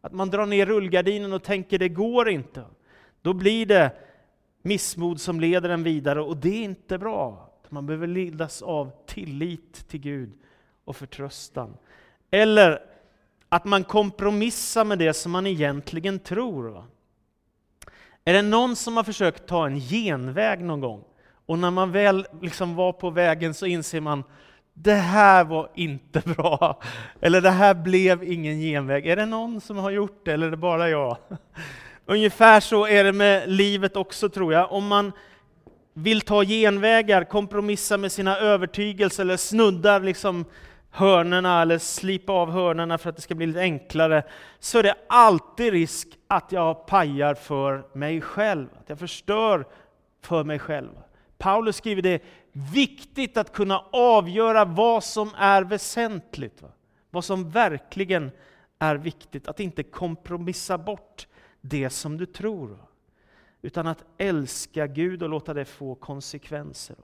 Att 0.00 0.12
man 0.12 0.30
drar 0.30 0.46
ner 0.46 0.66
rullgardinen 0.66 1.32
och 1.32 1.42
tänker 1.42 1.78
det 1.78 1.88
går 1.88 2.28
inte. 2.28 2.64
Då 3.20 3.32
blir 3.32 3.66
det 3.66 3.90
missmod 4.62 5.20
som 5.20 5.40
leder 5.40 5.68
en 5.68 5.82
vidare 5.82 6.20
och 6.20 6.36
det 6.36 6.48
är 6.48 6.64
inte 6.64 6.98
bra. 6.98 7.50
Man 7.68 7.86
behöver 7.86 8.06
ledas 8.06 8.62
av 8.62 8.90
tillit 9.06 9.88
till 9.88 10.00
Gud 10.00 10.32
och 10.84 10.96
förtröstan. 10.96 11.76
Eller 12.30 12.91
att 13.52 13.64
man 13.64 13.84
kompromissar 13.84 14.84
med 14.84 14.98
det 14.98 15.14
som 15.14 15.32
man 15.32 15.46
egentligen 15.46 16.18
tror. 16.18 16.68
Va? 16.68 16.84
Är 18.24 18.32
det 18.32 18.42
någon 18.42 18.76
som 18.76 18.96
har 18.96 19.04
försökt 19.04 19.46
ta 19.46 19.66
en 19.66 19.80
genväg 19.80 20.60
någon 20.60 20.80
gång? 20.80 21.04
Och 21.46 21.58
när 21.58 21.70
man 21.70 21.92
väl 21.92 22.26
liksom 22.40 22.74
var 22.74 22.92
på 22.92 23.10
vägen 23.10 23.54
så 23.54 23.66
inser 23.66 24.00
man 24.00 24.24
det 24.74 24.94
här 24.94 25.44
var 25.44 25.70
inte 25.74 26.20
bra. 26.36 26.80
Eller 27.20 27.40
det 27.40 27.50
här 27.50 27.74
blev 27.74 28.24
ingen 28.24 28.60
genväg. 28.60 29.06
Är 29.06 29.16
det 29.16 29.26
någon 29.26 29.60
som 29.60 29.76
har 29.76 29.90
gjort 29.90 30.24
det 30.24 30.32
eller 30.32 30.46
är 30.46 30.50
det 30.50 30.56
bara 30.56 30.88
jag? 30.88 31.16
Ungefär 32.06 32.60
så 32.60 32.86
är 32.86 33.04
det 33.04 33.12
med 33.12 33.48
livet 33.50 33.96
också 33.96 34.28
tror 34.28 34.52
jag. 34.52 34.72
Om 34.72 34.86
man 34.86 35.12
vill 35.94 36.20
ta 36.20 36.44
genvägar, 36.44 37.24
kompromissa 37.24 37.96
med 37.96 38.12
sina 38.12 38.38
övertygelser 38.38 39.22
eller 39.22 39.36
snuddar 39.36 40.00
liksom 40.00 40.44
hörnerna 40.94 41.62
eller 41.62 41.78
slipa 41.78 42.32
av 42.32 42.50
hörnerna 42.50 42.98
för 42.98 43.10
att 43.10 43.16
det 43.16 43.22
ska 43.22 43.34
bli 43.34 43.46
lite 43.46 43.60
enklare, 43.60 44.22
så 44.58 44.78
är 44.78 44.82
det 44.82 44.94
alltid 45.08 45.72
risk 45.72 46.08
att 46.28 46.52
jag 46.52 46.86
pajar 46.86 47.34
för 47.34 47.84
mig 47.92 48.20
själv, 48.20 48.68
att 48.80 48.88
jag 48.88 48.98
förstör 48.98 49.64
för 50.20 50.44
mig 50.44 50.58
själv. 50.58 50.90
Paulus 51.38 51.76
skriver 51.76 52.02
det 52.02 52.22
viktigt 52.52 53.36
att 53.36 53.52
kunna 53.52 53.84
avgöra 53.92 54.64
vad 54.64 55.04
som 55.04 55.30
är 55.36 55.62
väsentligt. 55.62 56.62
Va? 56.62 56.68
Vad 57.10 57.24
som 57.24 57.50
verkligen 57.50 58.30
är 58.78 58.96
viktigt, 58.96 59.48
att 59.48 59.60
inte 59.60 59.82
kompromissa 59.82 60.78
bort 60.78 61.26
det 61.60 61.90
som 61.90 62.16
du 62.16 62.26
tror. 62.26 62.68
Va? 62.68 62.86
Utan 63.62 63.86
att 63.86 64.04
älska 64.18 64.86
Gud 64.86 65.22
och 65.22 65.28
låta 65.28 65.54
det 65.54 65.64
få 65.64 65.94
konsekvenser. 65.94 66.96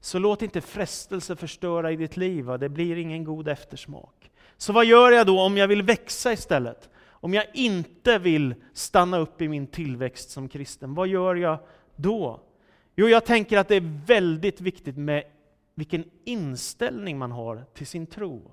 Så 0.00 0.18
låt 0.18 0.42
inte 0.42 0.60
frestelse 0.60 1.36
förstöra 1.36 1.92
i 1.92 1.96
ditt 1.96 2.16
liv, 2.16 2.44
va? 2.44 2.58
det 2.58 2.68
blir 2.68 2.96
ingen 2.96 3.24
god 3.24 3.48
eftersmak. 3.48 4.30
Så 4.56 4.72
vad 4.72 4.84
gör 4.84 5.12
jag 5.12 5.26
då 5.26 5.40
om 5.40 5.56
jag 5.56 5.68
vill 5.68 5.82
växa 5.82 6.32
istället? 6.32 6.90
Om 7.20 7.34
jag 7.34 7.44
inte 7.54 8.18
vill 8.18 8.54
stanna 8.72 9.18
upp 9.18 9.42
i 9.42 9.48
min 9.48 9.66
tillväxt 9.66 10.30
som 10.30 10.48
kristen, 10.48 10.94
vad 10.94 11.08
gör 11.08 11.34
jag 11.34 11.58
då? 11.96 12.40
Jo, 12.96 13.08
jag 13.08 13.24
tänker 13.24 13.58
att 13.58 13.68
det 13.68 13.76
är 13.76 14.04
väldigt 14.06 14.60
viktigt 14.60 14.96
med 14.96 15.24
vilken 15.74 16.04
inställning 16.24 17.18
man 17.18 17.32
har 17.32 17.64
till 17.74 17.86
sin 17.86 18.06
tro. 18.06 18.50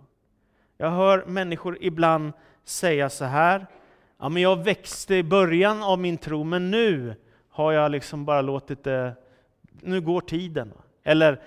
Jag 0.78 0.92
hör 0.92 1.26
människor 1.26 1.78
ibland 1.82 2.34
säga 2.64 3.10
så 3.10 3.26
här, 3.26 3.68
ja, 4.20 4.30
men 4.30 4.42
jag 4.42 4.64
växte 4.64 5.16
i 5.16 5.24
början 5.24 5.84
av 5.84 6.00
min 6.00 6.18
tro, 6.18 6.44
men 6.44 6.72
nu 6.72 7.16
har 7.50 7.72
jag 7.72 7.92
liksom 7.92 8.26
bara 8.26 8.42
låtit 8.42 8.84
det, 8.84 9.16
nu 9.82 10.02
går 10.02 10.22
tiden. 10.22 10.74
Eller, 11.08 11.42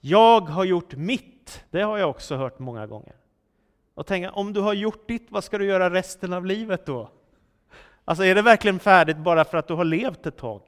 jag 0.00 0.40
har 0.40 0.64
gjort 0.64 0.94
mitt, 0.94 1.64
det 1.70 1.82
har 1.82 1.98
jag 1.98 2.10
också 2.10 2.36
hört 2.36 2.58
många 2.58 2.86
gånger. 2.86 3.14
Och 3.94 4.06
tänka, 4.06 4.30
om 4.30 4.52
du 4.52 4.60
har 4.60 4.72
gjort 4.72 5.08
ditt, 5.08 5.26
vad 5.30 5.44
ska 5.44 5.58
du 5.58 5.64
göra 5.64 5.90
resten 5.90 6.32
av 6.32 6.46
livet 6.46 6.86
då? 6.86 7.10
Alltså 8.04 8.24
är 8.24 8.34
det 8.34 8.42
verkligen 8.42 8.78
färdigt 8.78 9.16
bara 9.16 9.44
för 9.44 9.58
att 9.58 9.68
du 9.68 9.74
har 9.74 9.84
levt 9.84 10.26
ett 10.26 10.36
tag? 10.36 10.62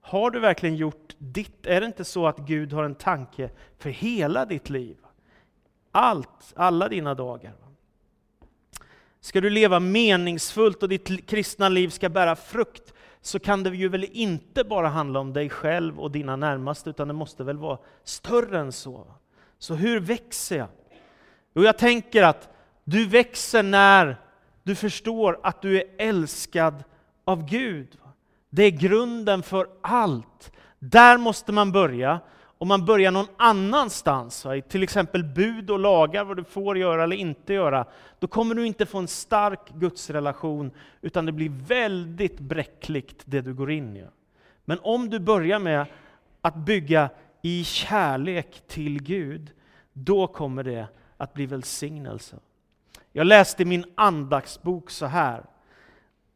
Har 0.00 0.30
du 0.30 0.40
verkligen 0.40 0.76
gjort 0.76 1.14
ditt? 1.18 1.66
Är 1.66 1.80
det 1.80 1.86
inte 1.86 2.04
så 2.04 2.26
att 2.26 2.38
Gud 2.38 2.72
har 2.72 2.84
en 2.84 2.94
tanke 2.94 3.50
för 3.78 3.90
hela 3.90 4.44
ditt 4.44 4.70
liv? 4.70 4.96
Allt, 5.92 6.52
alla 6.56 6.88
dina 6.88 7.14
dagar. 7.14 7.54
Ska 9.20 9.40
du 9.40 9.50
leva 9.50 9.80
meningsfullt 9.80 10.82
och 10.82 10.88
ditt 10.88 11.28
kristna 11.28 11.68
liv 11.68 11.88
ska 11.88 12.08
bära 12.08 12.36
frukt, 12.36 12.94
så 13.22 13.38
kan 13.38 13.62
det 13.62 13.70
ju 13.70 13.88
väl 13.88 14.04
inte 14.12 14.64
bara 14.64 14.88
handla 14.88 15.20
om 15.20 15.32
dig 15.32 15.48
själv 15.48 16.00
och 16.00 16.10
dina 16.10 16.36
närmaste, 16.36 16.90
utan 16.90 17.08
det 17.08 17.14
måste 17.14 17.44
väl 17.44 17.58
vara 17.58 17.78
större 18.04 18.58
än 18.58 18.72
så. 18.72 19.06
Så 19.58 19.74
hur 19.74 20.00
växer 20.00 20.56
jag? 20.56 20.68
Jo, 21.54 21.62
jag 21.62 21.78
tänker 21.78 22.22
att 22.22 22.48
du 22.84 23.06
växer 23.06 23.62
när 23.62 24.16
du 24.62 24.74
förstår 24.74 25.40
att 25.42 25.62
du 25.62 25.76
är 25.76 25.84
älskad 25.98 26.84
av 27.24 27.44
Gud. 27.48 27.98
Det 28.50 28.62
är 28.62 28.70
grunden 28.70 29.42
för 29.42 29.68
allt. 29.80 30.52
Där 30.78 31.18
måste 31.18 31.52
man 31.52 31.72
börja. 31.72 32.20
Om 32.62 32.68
man 32.68 32.84
börjar 32.84 33.10
någon 33.10 33.26
annanstans, 33.36 34.46
till 34.68 34.82
exempel 34.82 35.24
bud 35.24 35.70
och 35.70 35.78
lagar, 35.78 36.24
vad 36.24 36.36
du 36.36 36.44
får 36.44 36.78
göra 36.78 37.04
eller 37.04 37.16
inte 37.16 37.52
göra, 37.52 37.84
då 38.18 38.26
kommer 38.26 38.54
du 38.54 38.66
inte 38.66 38.86
få 38.86 38.98
en 38.98 39.08
stark 39.08 39.70
gudsrelation, 39.74 40.70
utan 41.00 41.26
det 41.26 41.32
blir 41.32 41.48
väldigt 41.66 42.40
bräckligt 42.40 43.22
det 43.24 43.40
du 43.40 43.54
går 43.54 43.70
in 43.70 43.96
i. 43.96 44.04
Men 44.64 44.78
om 44.82 45.10
du 45.10 45.18
börjar 45.18 45.58
med 45.58 45.86
att 46.40 46.56
bygga 46.56 47.10
i 47.42 47.64
kärlek 47.64 48.62
till 48.66 49.02
Gud, 49.02 49.50
då 49.92 50.26
kommer 50.26 50.62
det 50.62 50.86
att 51.16 51.34
bli 51.34 51.46
välsignelse. 51.46 52.36
Jag 53.12 53.26
läste 53.26 53.62
i 53.62 53.66
min 53.66 53.84
andaktsbok 53.94 54.90
så 54.90 55.06
här. 55.06 55.44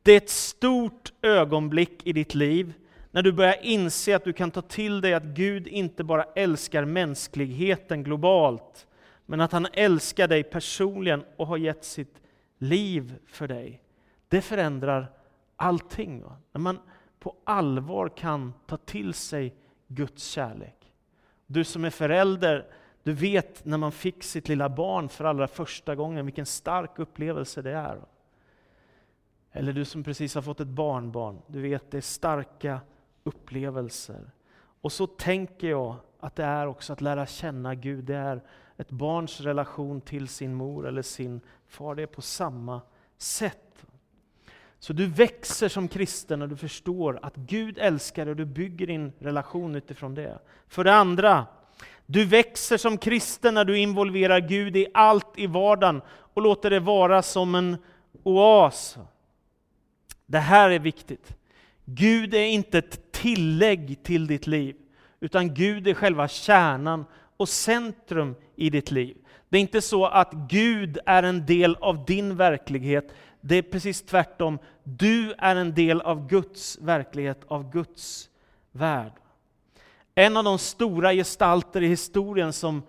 Det 0.02 0.12
är 0.12 0.16
ett 0.16 0.30
stort 0.30 1.12
ögonblick 1.22 2.06
i 2.06 2.12
ditt 2.12 2.34
liv 2.34 2.72
när 3.14 3.22
du 3.22 3.32
börjar 3.32 3.56
inse 3.62 4.16
att 4.16 4.24
du 4.24 4.32
kan 4.32 4.50
ta 4.50 4.62
till 4.62 5.00
dig 5.00 5.14
att 5.14 5.22
Gud 5.22 5.66
inte 5.66 6.04
bara 6.04 6.24
älskar 6.24 6.84
mänskligheten 6.84 8.02
globalt, 8.02 8.86
men 9.26 9.40
att 9.40 9.52
han 9.52 9.66
älskar 9.72 10.28
dig 10.28 10.42
personligen 10.42 11.24
och 11.36 11.46
har 11.46 11.56
gett 11.56 11.84
sitt 11.84 12.22
liv 12.58 13.14
för 13.26 13.48
dig. 13.48 13.80
Det 14.28 14.40
förändrar 14.40 15.12
allting. 15.56 16.22
Va? 16.22 16.36
När 16.52 16.60
man 16.60 16.78
på 17.18 17.36
allvar 17.44 18.08
kan 18.08 18.52
ta 18.66 18.76
till 18.76 19.14
sig 19.14 19.54
Guds 19.86 20.24
kärlek. 20.24 20.92
Du 21.46 21.64
som 21.64 21.84
är 21.84 21.90
förälder, 21.90 22.66
du 23.02 23.12
vet 23.12 23.64
när 23.64 23.78
man 23.78 23.92
fick 23.92 24.22
sitt 24.22 24.48
lilla 24.48 24.68
barn 24.68 25.08
för 25.08 25.24
allra 25.24 25.48
första 25.48 25.94
gången 25.94 26.26
vilken 26.26 26.46
stark 26.46 26.98
upplevelse 26.98 27.62
det 27.62 27.72
är. 27.72 28.00
Eller 29.52 29.72
du 29.72 29.84
som 29.84 30.04
precis 30.04 30.34
har 30.34 30.42
fått 30.42 30.60
ett 30.60 30.68
barnbarn, 30.68 31.38
du 31.46 31.60
vet 31.60 31.90
det 31.90 32.02
starka 32.02 32.80
upplevelser. 33.24 34.30
Och 34.80 34.92
så 34.92 35.06
tänker 35.06 35.70
jag 35.70 35.96
att 36.20 36.36
det 36.36 36.44
är 36.44 36.66
också 36.66 36.92
att 36.92 37.00
lära 37.00 37.26
känna 37.26 37.74
Gud, 37.74 38.04
det 38.04 38.16
är 38.16 38.42
ett 38.76 38.90
barns 38.90 39.40
relation 39.40 40.00
till 40.00 40.28
sin 40.28 40.54
mor 40.54 40.86
eller 40.86 41.02
sin 41.02 41.40
far, 41.66 41.94
det 41.94 42.02
är 42.02 42.06
på 42.06 42.22
samma 42.22 42.80
sätt. 43.18 43.86
Så 44.78 44.92
du 44.92 45.06
växer 45.06 45.68
som 45.68 45.88
kristen 45.88 46.42
och 46.42 46.48
du 46.48 46.56
förstår 46.56 47.18
att 47.22 47.36
Gud 47.36 47.78
älskar 47.78 48.24
dig 48.24 48.30
och 48.30 48.36
du 48.36 48.44
bygger 48.44 48.86
din 48.86 49.12
relation 49.18 49.74
utifrån 49.74 50.14
det. 50.14 50.38
För 50.68 50.84
det 50.84 50.94
andra, 50.94 51.46
du 52.06 52.24
växer 52.24 52.76
som 52.76 52.98
kristen 52.98 53.54
när 53.54 53.64
du 53.64 53.78
involverar 53.78 54.40
Gud 54.40 54.76
i 54.76 54.86
allt 54.94 55.38
i 55.38 55.46
vardagen 55.46 56.02
och 56.08 56.42
låter 56.42 56.70
det 56.70 56.80
vara 56.80 57.22
som 57.22 57.54
en 57.54 57.76
oas. 58.22 58.98
Det 60.26 60.38
här 60.38 60.70
är 60.70 60.78
viktigt. 60.78 61.36
Gud 61.84 62.34
är 62.34 62.46
inte 62.46 62.78
ett 62.78 63.12
tillägg 63.12 64.02
till 64.02 64.26
ditt 64.26 64.46
liv, 64.46 64.76
utan 65.20 65.54
Gud 65.54 65.88
är 65.88 65.94
själva 65.94 66.28
kärnan 66.28 67.04
och 67.36 67.48
centrum 67.48 68.34
i 68.56 68.70
ditt 68.70 68.90
liv. 68.90 69.16
Det 69.48 69.58
är 69.58 69.60
inte 69.60 69.80
så 69.80 70.06
att 70.06 70.32
Gud 70.32 70.98
är 71.06 71.22
en 71.22 71.46
del 71.46 71.76
av 71.80 72.04
din 72.04 72.36
verklighet. 72.36 73.14
Det 73.40 73.56
är 73.56 73.62
precis 73.62 74.02
tvärtom. 74.02 74.58
Du 74.82 75.34
är 75.38 75.56
en 75.56 75.74
del 75.74 76.00
av 76.00 76.28
Guds 76.28 76.78
verklighet, 76.80 77.40
av 77.46 77.72
Guds 77.72 78.28
värld. 78.72 79.12
En 80.14 80.36
av 80.36 80.44
de 80.44 80.58
stora 80.58 81.12
gestalter 81.12 81.82
i 81.82 81.86
historien 81.88 82.52
som 82.52 82.82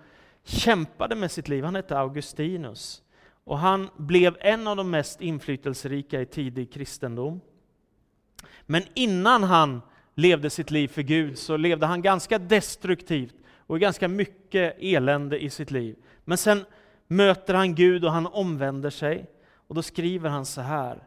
kämpade 0.44 1.16
med 1.16 1.32
sitt 1.32 1.48
liv, 1.48 1.64
han 1.64 1.76
hette 1.76 1.98
Augustinus. 1.98 3.02
Och 3.44 3.60
han 3.60 3.90
blev 3.98 4.38
en 4.40 4.68
av 4.68 4.76
de 4.76 4.90
mest 4.90 5.22
inflytelserika 5.22 6.22
i 6.22 6.26
tidig 6.26 6.74
kristendom. 6.74 7.42
Men 8.66 8.84
innan 8.94 9.44
han 9.44 9.82
levde 10.16 10.50
sitt 10.50 10.72
liv 10.72 10.88
för 10.88 11.02
Gud 11.02 11.38
så 11.38 11.58
levde 11.58 11.86
han 11.86 12.02
ganska 12.02 12.40
destruktivt 12.40 13.36
och 13.68 13.80
ganska 13.80 14.08
mycket 14.08 14.76
elände 14.80 15.44
i 15.44 15.50
sitt 15.50 15.72
liv. 15.72 15.96
Men 16.26 16.38
sen 16.38 16.66
möter 17.08 17.54
han 17.54 17.76
Gud 17.76 18.06
och 18.06 18.12
han 18.12 18.28
omvänder 18.28 18.90
sig. 18.90 19.26
Och 19.68 19.76
då 19.76 19.82
skriver 19.82 20.30
han 20.30 20.46
så 20.46 20.62
här. 20.62 21.04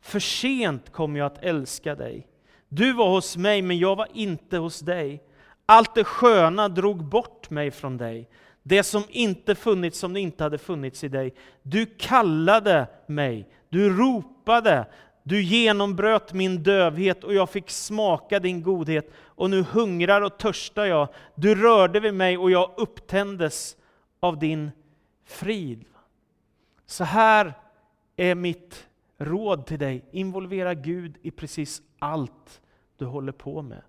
För 0.00 0.20
sent 0.20 0.92
kom 0.92 1.16
jag 1.16 1.26
att 1.26 1.44
älska 1.44 1.94
dig. 1.94 2.26
Du 2.68 2.92
var 2.92 3.08
hos 3.10 3.36
mig, 3.36 3.62
men 3.62 3.78
jag 3.78 3.96
var 3.96 4.08
inte 4.12 4.56
hos 4.56 4.80
dig. 4.80 5.22
Allt 5.66 5.94
det 5.94 6.04
sköna 6.04 6.68
drog 6.68 7.04
bort 7.04 7.50
mig 7.50 7.70
från 7.70 7.96
dig. 7.96 8.28
Det 8.62 8.82
som 8.82 9.02
inte 9.08 9.54
funnits 9.54 9.98
som 9.98 10.12
det 10.12 10.20
inte 10.20 10.44
hade 10.44 10.58
funnits 10.58 11.04
i 11.04 11.08
dig. 11.08 11.34
Du 11.62 11.86
kallade 11.86 12.86
mig, 13.06 13.48
du 13.68 13.96
ropade, 13.98 14.86
du 15.28 15.42
genombröt 15.42 16.32
min 16.32 16.62
dövhet 16.62 17.24
och 17.24 17.34
jag 17.34 17.50
fick 17.50 17.70
smaka 17.70 18.40
din 18.40 18.62
godhet. 18.62 19.10
Och 19.18 19.50
nu 19.50 19.62
hungrar 19.62 20.22
och 20.22 20.38
törstar 20.38 20.84
jag. 20.84 21.08
Du 21.34 21.54
rörde 21.54 22.00
vid 22.00 22.14
mig 22.14 22.38
och 22.38 22.50
jag 22.50 22.70
upptändes 22.76 23.76
av 24.20 24.38
din 24.38 24.70
frid. 25.24 25.84
Så 26.86 27.04
här 27.04 27.54
är 28.16 28.34
mitt 28.34 28.88
råd 29.18 29.66
till 29.66 29.78
dig. 29.78 30.04
Involvera 30.10 30.74
Gud 30.74 31.16
i 31.22 31.30
precis 31.30 31.82
allt 31.98 32.60
du 32.96 33.04
håller 33.04 33.32
på 33.32 33.62
med. 33.62 33.82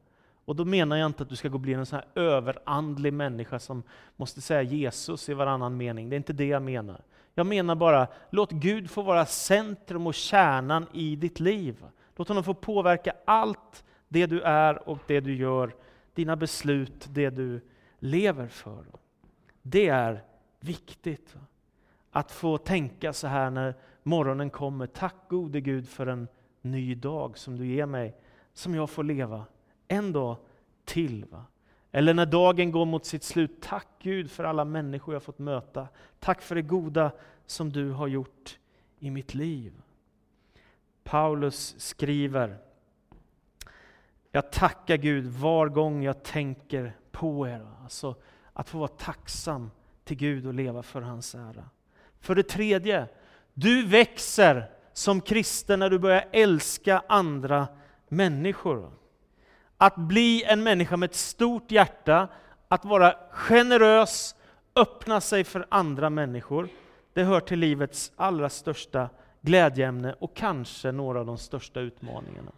Och 0.46 0.56
då 0.56 0.66
menar 0.66 0.98
jag 0.98 1.06
inte 1.06 1.24
att 1.24 1.30
du 1.30 1.36
ska 1.36 1.48
gå 1.48 1.54
och 1.54 1.60
bli 1.60 1.74
en 1.74 1.86
sån 1.86 2.00
här 2.00 2.24
överandlig 2.24 3.14
människa 3.14 3.60
som 3.60 3.84
måste 4.16 4.42
säga 4.42 4.62
Jesus 4.62 5.30
i 5.30 5.34
varannan 5.34 5.78
mening. 5.78 6.10
Det 6.10 6.16
är 6.16 6.18
inte 6.18 6.34
det 6.34 6.46
jag 6.48 6.62
menar. 6.62 7.02
Jag 7.38 7.48
menar 7.48 7.76
bara, 7.76 8.08
låt 8.30 8.52
Gud 8.52 8.90
få 8.90 9.02
vara 9.02 9.26
centrum 9.26 10.08
och 10.08 10.14
kärnan 10.14 10.88
i 10.94 11.16
ditt 11.16 11.40
liv. 11.40 11.86
Låt 12.16 12.28
honom 12.28 12.44
få 12.44 12.54
påverka 12.54 13.14
allt 13.26 13.84
det 14.08 14.26
du 14.26 14.42
är 14.42 14.90
och 14.90 15.00
det 15.08 15.20
du 15.20 15.36
gör, 15.36 15.76
dina 16.14 16.36
beslut, 16.36 17.08
det 17.10 17.30
du 17.30 17.62
lever 18.00 18.48
för. 18.48 18.86
Det 19.62 19.88
är 19.88 20.24
viktigt. 20.60 21.36
Att 22.12 22.32
få 22.32 22.58
tänka 22.58 23.14
så 23.14 23.28
här 23.28 23.50
när 23.50 23.76
morgonen 24.04 24.50
kommer. 24.50 24.88
Tack 24.88 25.16
gode 25.30 25.62
Gud 25.62 25.90
för 25.90 26.08
en 26.08 26.28
ny 26.62 26.96
dag 26.96 27.38
som 27.38 27.58
du 27.58 27.66
ger 27.66 27.86
mig, 27.86 28.16
som 28.54 28.76
jag 28.76 28.90
får 28.90 29.04
leva 29.04 29.46
en 29.88 30.12
dag 30.12 30.38
till. 30.86 31.26
Va? 31.26 31.46
Eller 31.92 32.14
när 32.14 32.26
dagen 32.26 32.72
går 32.72 32.86
mot 32.86 33.06
sitt 33.06 33.24
slut, 33.24 33.62
tack 33.62 33.88
Gud 34.00 34.32
för 34.32 34.44
alla 34.44 34.66
människor 34.66 35.16
jag 35.16 35.24
fått 35.24 35.40
möta. 35.40 35.88
Tack 36.20 36.42
för 36.42 36.56
det 36.56 36.62
goda 36.62 37.12
som 37.46 37.72
du 37.72 37.92
har 37.92 38.08
gjort 38.08 38.60
i 39.00 39.10
mitt 39.10 39.34
liv. 39.34 39.74
Paulus 41.04 41.76
skriver, 41.78 42.58
jag 44.32 44.52
tackar 44.52 44.98
Gud 44.98 45.26
var 45.26 45.68
gång 45.70 46.04
jag 46.04 46.24
tänker 46.24 46.98
på 47.12 47.48
er. 47.48 47.68
Alltså 47.84 48.16
att 48.54 48.70
få 48.70 48.78
vara 48.78 48.88
tacksam 48.88 49.72
till 50.04 50.18
Gud 50.18 50.48
och 50.48 50.54
leva 50.54 50.84
för 50.84 51.02
hans 51.02 51.36
ära. 51.36 51.70
För 52.20 52.36
det 52.36 52.44
tredje, 52.44 53.08
du 53.54 53.86
växer 53.86 54.72
som 54.94 55.22
kristen 55.22 55.80
när 55.80 55.90
du 55.90 56.00
börjar 56.00 56.30
älska 56.32 57.04
andra 57.08 57.68
människor. 58.08 58.92
Att 59.78 59.96
bli 59.96 60.44
en 60.44 60.64
människa 60.64 60.98
med 60.98 61.10
ett 61.10 61.16
stort 61.16 61.72
hjärta, 61.72 62.28
att 62.68 62.86
vara 62.86 63.16
generös, 63.32 64.36
öppna 64.76 65.22
sig 65.22 65.44
för 65.44 65.66
andra 65.70 66.10
människor, 66.10 66.70
det 67.14 67.24
hör 67.24 67.40
till 67.40 67.60
livets 67.60 68.12
allra 68.16 68.50
största 68.50 69.10
glädjeämne 69.42 70.16
och 70.20 70.36
kanske 70.36 70.92
några 70.92 71.20
av 71.20 71.26
de 71.26 71.38
största 71.38 71.80
utmaningarna. 71.80 72.52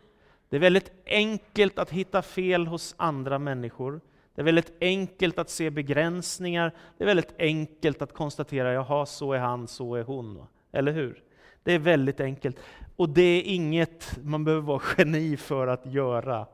Det 0.50 0.56
är 0.56 0.60
väldigt 0.60 0.92
enkelt 1.06 1.80
att 1.80 1.90
hitta 1.90 2.22
fel 2.22 2.68
hos 2.68 2.96
andra 2.98 3.40
människor. 3.40 4.02
Det 4.36 4.42
är 4.42 4.46
väldigt 4.46 4.74
enkelt 4.82 5.40
att 5.40 5.50
se 5.50 5.70
begränsningar. 5.70 6.72
Det 6.98 7.04
är 7.04 7.06
väldigt 7.06 7.36
enkelt 7.40 8.02
att 8.02 8.14
konstatera, 8.14 8.74
jaha, 8.74 9.06
så 9.06 9.34
är 9.34 9.40
han, 9.40 9.68
så 9.68 9.96
är 9.96 10.04
hon. 10.04 10.44
Eller 10.72 10.92
hur? 10.92 11.24
Det 11.64 11.74
är 11.74 11.80
väldigt 11.80 12.20
enkelt. 12.20 12.58
Och 12.96 13.10
det 13.10 13.22
är 13.22 13.42
inget 13.42 14.18
man 14.24 14.46
behöver 14.46 14.68
vara 14.68 14.82
geni 14.98 15.38
för 15.38 15.68
att 15.68 15.86
göra. 15.86 16.46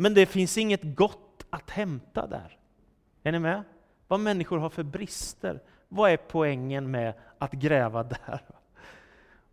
Men 0.00 0.14
det 0.14 0.26
finns 0.26 0.58
inget 0.58 0.80
gott 0.82 1.46
att 1.50 1.70
hämta 1.70 2.26
där. 2.26 2.56
Är 3.22 3.32
ni 3.32 3.38
med? 3.38 3.62
Vad 4.08 4.20
människor 4.20 4.58
har 4.58 4.70
för 4.70 4.82
brister. 4.82 5.60
Vad 5.88 6.10
är 6.10 6.16
poängen 6.16 6.90
med 6.90 7.14
att 7.38 7.52
gräva 7.52 8.02
där? 8.02 8.40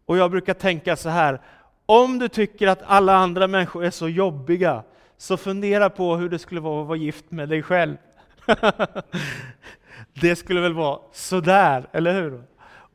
Och 0.05 0.17
jag 0.17 0.31
brukar 0.31 0.53
tänka 0.53 0.95
så 0.95 1.09
här, 1.09 1.41
om 1.85 2.19
du 2.19 2.27
tycker 2.27 2.67
att 2.67 2.81
alla 2.85 3.15
andra 3.15 3.47
människor 3.47 3.85
är 3.85 3.91
så 3.91 4.09
jobbiga, 4.09 4.83
så 5.17 5.37
fundera 5.37 5.89
på 5.89 6.15
hur 6.15 6.29
det 6.29 6.39
skulle 6.39 6.61
vara 6.61 6.81
att 6.81 6.87
vara 6.87 6.97
gift 6.97 7.31
med 7.31 7.49
dig 7.49 7.63
själv. 7.63 7.97
det 10.21 10.35
skulle 10.35 10.61
väl 10.61 10.73
vara 10.73 10.99
sådär, 11.11 11.87
eller 11.91 12.21
hur? 12.21 12.43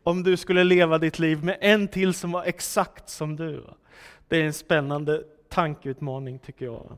Om 0.02 0.22
du 0.22 0.36
skulle 0.36 0.64
leva 0.64 0.98
ditt 0.98 1.18
liv 1.18 1.44
med 1.44 1.58
en 1.60 1.88
till 1.88 2.14
som 2.14 2.32
var 2.32 2.44
exakt 2.44 3.08
som 3.08 3.36
du. 3.36 3.64
Det 4.28 4.36
är 4.36 4.44
en 4.44 4.52
spännande 4.52 5.22
tankeutmaning 5.48 6.38
tycker 6.38 6.64
jag. 6.64 6.96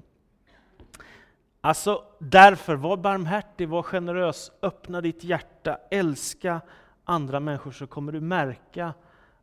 Alltså 1.64 2.04
därför, 2.18 2.74
var 2.74 2.96
barmhärtig, 2.96 3.68
var 3.68 3.82
generös, 3.82 4.52
öppna 4.62 5.00
ditt 5.00 5.24
hjärta, 5.24 5.78
älska 5.90 6.60
andra 7.04 7.40
människor 7.40 7.72
så 7.72 7.86
kommer 7.86 8.12
du 8.12 8.20
märka 8.20 8.94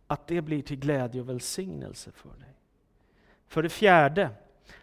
att 0.07 0.27
det 0.27 0.41
blir 0.41 0.61
till 0.61 0.79
glädje 0.79 1.21
och 1.21 1.29
välsignelse 1.29 2.11
för 2.11 2.29
dig. 2.29 2.55
För 3.47 3.63
det 3.63 3.69
fjärde, 3.69 4.29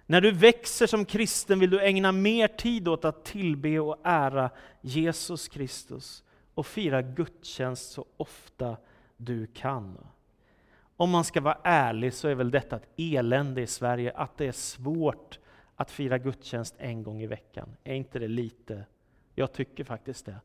när 0.06 0.20
du 0.20 0.32
växer 0.32 0.86
som 0.86 1.04
kristen 1.04 1.60
vill 1.60 1.70
du 1.70 1.80
ägna 1.80 2.12
mer 2.12 2.48
tid 2.48 2.88
åt 2.88 3.04
att 3.04 3.24
tillbe 3.24 3.78
och 3.78 3.96
ära 4.04 4.50
Jesus 4.80 5.48
Kristus 5.48 6.24
och 6.54 6.66
fira 6.66 7.02
gudstjänst 7.02 7.92
så 7.92 8.04
ofta 8.16 8.76
du 9.16 9.46
kan. 9.46 9.98
Om 10.96 11.10
man 11.10 11.24
ska 11.24 11.40
vara 11.40 11.58
ärlig 11.64 12.14
så 12.14 12.28
är 12.28 12.34
väl 12.34 12.50
detta 12.50 12.76
ett 12.76 12.88
elände 12.96 13.62
i 13.62 13.66
Sverige, 13.66 14.12
att 14.16 14.36
det 14.36 14.46
är 14.46 14.52
svårt 14.52 15.38
att 15.78 15.90
fira 15.90 16.18
gudstjänst 16.18 16.74
en 16.78 17.02
gång 17.02 17.22
i 17.22 17.26
veckan. 17.26 17.76
Är 17.84 17.94
inte 17.94 18.18
det 18.18 18.28
lite? 18.28 18.84
Jag 19.34 19.52
tycker 19.52 19.84
faktiskt 19.84 20.26
det. 20.26 20.36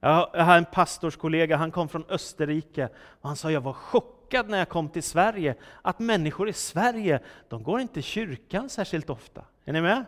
Jag 0.00 0.44
har 0.44 0.56
en 0.56 0.64
pastorskollega, 0.64 1.56
han 1.56 1.70
kom 1.70 1.88
från 1.88 2.04
Österrike 2.08 2.88
och 2.94 3.28
han 3.28 3.36
sa 3.36 3.50
jag 3.50 3.60
var 3.60 3.72
chockad 3.72 4.48
när 4.48 4.58
jag 4.58 4.68
kom 4.68 4.88
till 4.88 5.02
Sverige 5.02 5.54
att 5.82 5.98
människor 5.98 6.48
i 6.48 6.52
Sverige, 6.52 7.20
de 7.48 7.62
går 7.62 7.80
inte 7.80 8.00
i 8.00 8.02
kyrkan 8.02 8.68
särskilt 8.68 9.10
ofta. 9.10 9.44
Är 9.64 9.72
ni 9.72 9.80
med? 9.80 10.04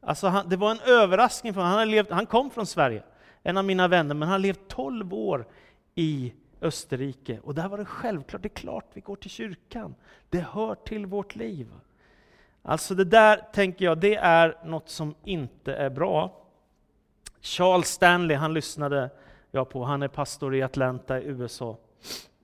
Alltså 0.00 0.26
han, 0.26 0.48
det 0.48 0.56
var 0.56 0.70
en 0.70 0.80
överraskning 0.80 1.54
för 1.54 1.60
honom. 1.60 1.78
Han, 1.78 1.90
levt, 1.90 2.10
han 2.10 2.26
kom 2.26 2.50
från 2.50 2.66
Sverige, 2.66 3.02
en 3.42 3.56
av 3.56 3.64
mina 3.64 3.88
vänner, 3.88 4.14
men 4.14 4.28
han 4.28 4.32
har 4.32 4.38
levt 4.38 4.68
12 4.68 5.14
år 5.14 5.46
i 5.94 6.34
Österrike 6.60 7.40
och 7.42 7.54
där 7.54 7.68
var 7.68 7.78
det 7.78 7.84
självklart, 7.84 8.42
det 8.42 8.48
är 8.48 8.60
klart 8.60 8.90
vi 8.94 9.00
går 9.00 9.16
till 9.16 9.30
kyrkan. 9.30 9.94
Det 10.28 10.40
hör 10.40 10.74
till 10.74 11.06
vårt 11.06 11.36
liv. 11.36 11.72
Alltså 12.66 12.94
det 12.94 13.04
där 13.04 13.36
tänker 13.52 13.84
jag, 13.84 13.98
det 13.98 14.14
är 14.14 14.56
något 14.64 14.88
som 14.88 15.14
inte 15.24 15.74
är 15.74 15.90
bra. 15.90 16.40
Charles 17.40 17.88
Stanley, 17.88 18.36
han 18.36 18.54
lyssnade 18.54 19.10
jag 19.50 19.70
på, 19.70 19.84
han 19.84 20.02
är 20.02 20.08
pastor 20.08 20.54
i 20.54 20.62
Atlanta 20.62 21.20
i 21.20 21.24
USA. 21.24 21.78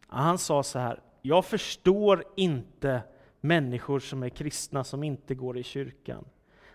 Han 0.07 0.39
sa 0.39 0.63
så 0.63 0.79
här, 0.79 1.01
jag 1.23 1.45
förstår 1.45 2.25
inte 2.37 3.03
människor 3.41 4.01
som 4.01 4.23
är 4.23 4.29
kristna 4.29 4.85
som 4.85 5.05
inte 5.05 5.35
går 5.35 5.59
i 5.59 5.63
kyrkan. 5.63 6.25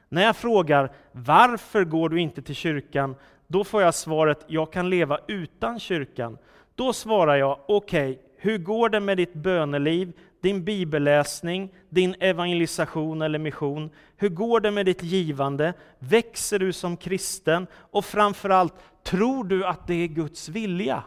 När 0.10 0.24
jag 0.24 0.36
frågar 0.36 0.92
varför 1.12 1.84
går 1.84 2.10
du 2.10 2.22
inte 2.22 2.42
till 2.42 2.56
kyrkan, 2.56 3.16
då 3.48 3.64
får 3.64 3.82
jag 3.82 3.96
svaret 3.96 4.46
jag 4.48 4.74
kan 4.74 4.90
leva 4.90 5.20
utan 5.28 5.80
kyrkan. 5.80 6.38
Då 6.76 6.94
svarar 6.94 7.36
jag 7.36 7.60
okej, 7.68 8.12
okay, 8.12 8.24
hur 8.38 8.58
går 8.58 8.90
det 8.90 9.00
med 9.00 9.18
ditt 9.18 9.34
böneliv, 9.34 10.14
din 10.46 10.64
bibelläsning, 10.64 11.74
din 11.90 12.16
evangelisation 12.20 13.22
eller 13.22 13.40
mission? 13.40 13.90
Hur 14.18 14.30
går 14.30 14.60
det 14.60 14.72
med 14.72 14.86
ditt 14.86 15.04
givande? 15.04 15.74
Växer 16.00 16.60
du 16.60 16.74
som 16.74 16.98
kristen? 16.98 17.68
Och 17.74 18.06
framförallt, 18.06 18.74
tror 19.04 19.44
du 19.44 19.66
att 19.66 19.88
det 19.88 19.94
är 19.94 20.08
Guds 20.08 20.50
vilja? 20.50 21.04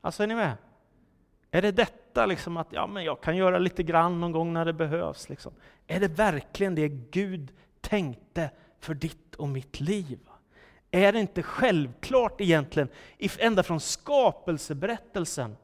Alltså 0.00 0.22
är 0.22 0.26
ni 0.26 0.34
med? 0.34 0.52
Är 1.50 1.62
det 1.62 1.72
detta 1.72 2.26
liksom 2.26 2.56
att 2.56 2.68
ja, 2.70 2.86
men 2.86 3.04
jag 3.04 3.20
kan 3.20 3.36
göra 3.36 3.58
lite 3.58 3.82
grann 3.82 4.20
någon 4.20 4.32
gång 4.32 4.52
när 4.52 4.64
det 4.64 4.72
behövs? 4.72 5.28
Liksom? 5.28 5.52
Är 5.86 6.00
det 6.00 6.08
verkligen 6.08 6.74
det 6.74 6.88
Gud 6.88 7.52
tänkte 7.80 8.50
för 8.80 8.94
ditt 8.94 9.34
och 9.34 9.48
mitt 9.48 9.80
liv? 9.80 10.18
Är 10.90 11.12
det 11.12 11.20
inte 11.20 11.42
självklart 11.42 12.40
egentligen, 12.40 12.88
ända 13.38 13.62
från 13.62 13.80
skapelseberättelsen, 13.80 15.56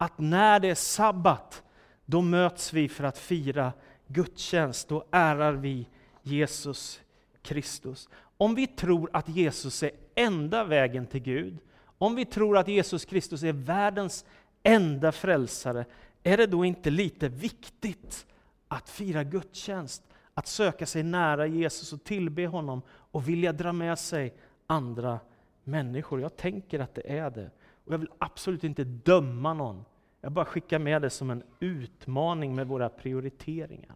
att 0.00 0.18
när 0.18 0.60
det 0.60 0.68
är 0.68 0.74
sabbat, 0.74 1.62
då 2.04 2.22
möts 2.22 2.72
vi 2.72 2.88
för 2.88 3.04
att 3.04 3.18
fira 3.18 3.72
gudstjänst. 4.06 4.88
Då 4.88 5.04
ärar 5.10 5.52
vi 5.52 5.86
Jesus 6.22 7.00
Kristus. 7.42 8.08
Om 8.36 8.54
vi 8.54 8.66
tror 8.66 9.10
att 9.12 9.28
Jesus 9.28 9.82
är 9.82 9.90
enda 10.14 10.64
vägen 10.64 11.06
till 11.06 11.22
Gud, 11.22 11.58
om 11.98 12.14
vi 12.14 12.24
tror 12.24 12.58
att 12.58 12.68
Jesus 12.68 13.04
Kristus 13.04 13.42
är 13.42 13.52
världens 13.52 14.24
enda 14.62 15.12
frälsare, 15.12 15.84
är 16.22 16.36
det 16.36 16.46
då 16.46 16.64
inte 16.64 16.90
lite 16.90 17.28
viktigt 17.28 18.26
att 18.68 18.88
fira 18.88 19.24
gudstjänst? 19.24 20.02
Att 20.34 20.46
söka 20.46 20.86
sig 20.86 21.02
nära 21.02 21.46
Jesus 21.46 21.92
och 21.92 22.04
tillbe 22.04 22.46
honom 22.46 22.82
och 22.88 23.28
vilja 23.28 23.52
dra 23.52 23.72
med 23.72 23.98
sig 23.98 24.34
andra 24.66 25.20
människor. 25.64 26.20
Jag 26.20 26.36
tänker 26.36 26.80
att 26.80 26.94
det 26.94 27.18
är 27.18 27.30
det. 27.30 27.50
Och 27.84 27.92
jag 27.92 27.98
vill 27.98 28.10
absolut 28.18 28.64
inte 28.64 28.84
döma 28.84 29.54
någon. 29.54 29.84
Jag 30.20 30.32
bara 30.32 30.44
skickar 30.44 30.78
med 30.78 31.02
det 31.02 31.10
som 31.10 31.30
en 31.30 31.42
utmaning 31.60 32.54
med 32.54 32.66
våra 32.66 32.88
prioriteringar. 32.88 33.94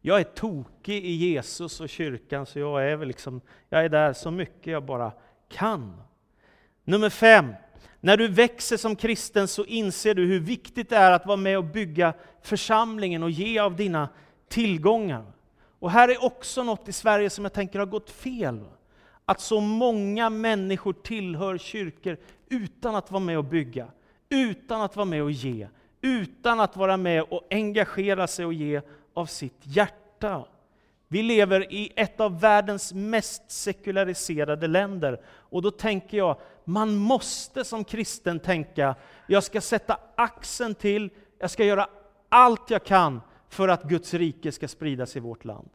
Jag 0.00 0.20
är 0.20 0.24
tokig 0.24 1.04
i 1.04 1.12
Jesus 1.12 1.80
och 1.80 1.88
kyrkan, 1.88 2.46
så 2.46 2.58
jag 2.58 2.90
är, 2.90 2.96
väl 2.96 3.08
liksom, 3.08 3.40
jag 3.68 3.84
är 3.84 3.88
där 3.88 4.12
så 4.12 4.30
mycket 4.30 4.66
jag 4.72 4.84
bara 4.84 5.12
kan. 5.48 6.02
Nummer 6.84 7.10
fem. 7.10 7.54
När 8.00 8.16
du 8.16 8.28
växer 8.28 8.76
som 8.76 8.96
kristen 8.96 9.48
så 9.48 9.64
inser 9.64 10.14
du 10.14 10.26
hur 10.26 10.40
viktigt 10.40 10.88
det 10.88 10.96
är 10.96 11.12
att 11.12 11.26
vara 11.26 11.36
med 11.36 11.58
och 11.58 11.64
bygga 11.64 12.14
församlingen 12.42 13.22
och 13.22 13.30
ge 13.30 13.58
av 13.58 13.76
dina 13.76 14.08
tillgångar. 14.48 15.32
Och 15.78 15.90
här 15.90 16.08
är 16.08 16.24
också 16.24 16.62
något 16.62 16.88
i 16.88 16.92
Sverige 16.92 17.30
som 17.30 17.44
jag 17.44 17.52
tänker 17.52 17.78
har 17.78 17.86
gått 17.86 18.10
fel. 18.10 18.64
Att 19.24 19.40
så 19.40 19.60
många 19.60 20.30
människor 20.30 20.92
tillhör 20.92 21.58
kyrkor 21.58 22.16
utan 22.48 22.94
att 22.94 23.10
vara 23.10 23.20
med 23.20 23.38
och 23.38 23.44
bygga, 23.44 23.86
utan 24.30 24.82
att 24.82 24.96
vara 24.96 25.06
med 25.06 25.22
och 25.22 25.30
ge, 25.30 25.68
utan 26.00 26.60
att 26.60 26.76
vara 26.76 26.96
med 26.96 27.22
och 27.22 27.46
engagera 27.50 28.26
sig 28.26 28.44
och 28.44 28.52
ge 28.52 28.80
av 29.14 29.26
sitt 29.26 29.60
hjärta. 29.62 30.44
Vi 31.08 31.22
lever 31.22 31.72
i 31.72 31.92
ett 31.96 32.20
av 32.20 32.40
världens 32.40 32.92
mest 32.92 33.50
sekulariserade 33.50 34.66
länder. 34.66 35.20
Och 35.26 35.62
då 35.62 35.70
tänker 35.70 36.18
jag, 36.18 36.40
man 36.64 36.96
måste 36.96 37.64
som 37.64 37.84
kristen 37.84 38.40
tänka, 38.40 38.94
jag 39.26 39.44
ska 39.44 39.60
sätta 39.60 39.98
axeln 40.14 40.74
till, 40.74 41.10
jag 41.38 41.50
ska 41.50 41.64
göra 41.64 41.88
allt 42.28 42.70
jag 42.70 42.84
kan 42.84 43.20
för 43.48 43.68
att 43.68 43.82
Guds 43.82 44.14
rike 44.14 44.52
ska 44.52 44.68
spridas 44.68 45.16
i 45.16 45.20
vårt 45.20 45.44
land. 45.44 45.68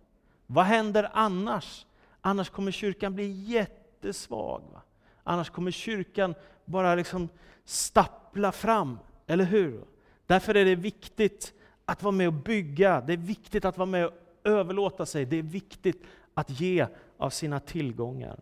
Vad 0.48 0.66
händer 0.66 1.10
annars? 1.14 1.86
Annars 2.22 2.50
kommer 2.50 2.72
kyrkan 2.72 3.16
bli 3.16 3.32
jättesvag. 3.32 4.62
Va? 4.74 4.82
Annars 5.24 5.50
kommer 5.50 5.72
kyrkan 5.72 6.36
bara 6.66 6.96
liksom 6.96 7.30
stappla 7.66 8.52
fram, 8.52 9.00
eller 9.28 9.46
hur? 9.46 9.84
Därför 10.26 10.56
är 10.56 10.66
det 10.66 10.76
viktigt 10.76 11.54
att 11.86 12.04
vara 12.04 12.12
med 12.12 12.28
och 12.28 12.34
bygga, 12.34 13.02
det 13.02 13.14
är 13.14 13.18
viktigt 13.18 13.66
att 13.66 13.78
vara 13.78 13.86
med 13.86 14.06
och 14.06 14.14
överlåta 14.44 15.06
sig, 15.06 15.26
det 15.26 15.38
är 15.38 15.44
viktigt 15.44 16.04
att 16.34 16.60
ge 16.60 16.88
av 17.18 17.30
sina 17.30 17.60
tillgångar. 17.60 18.40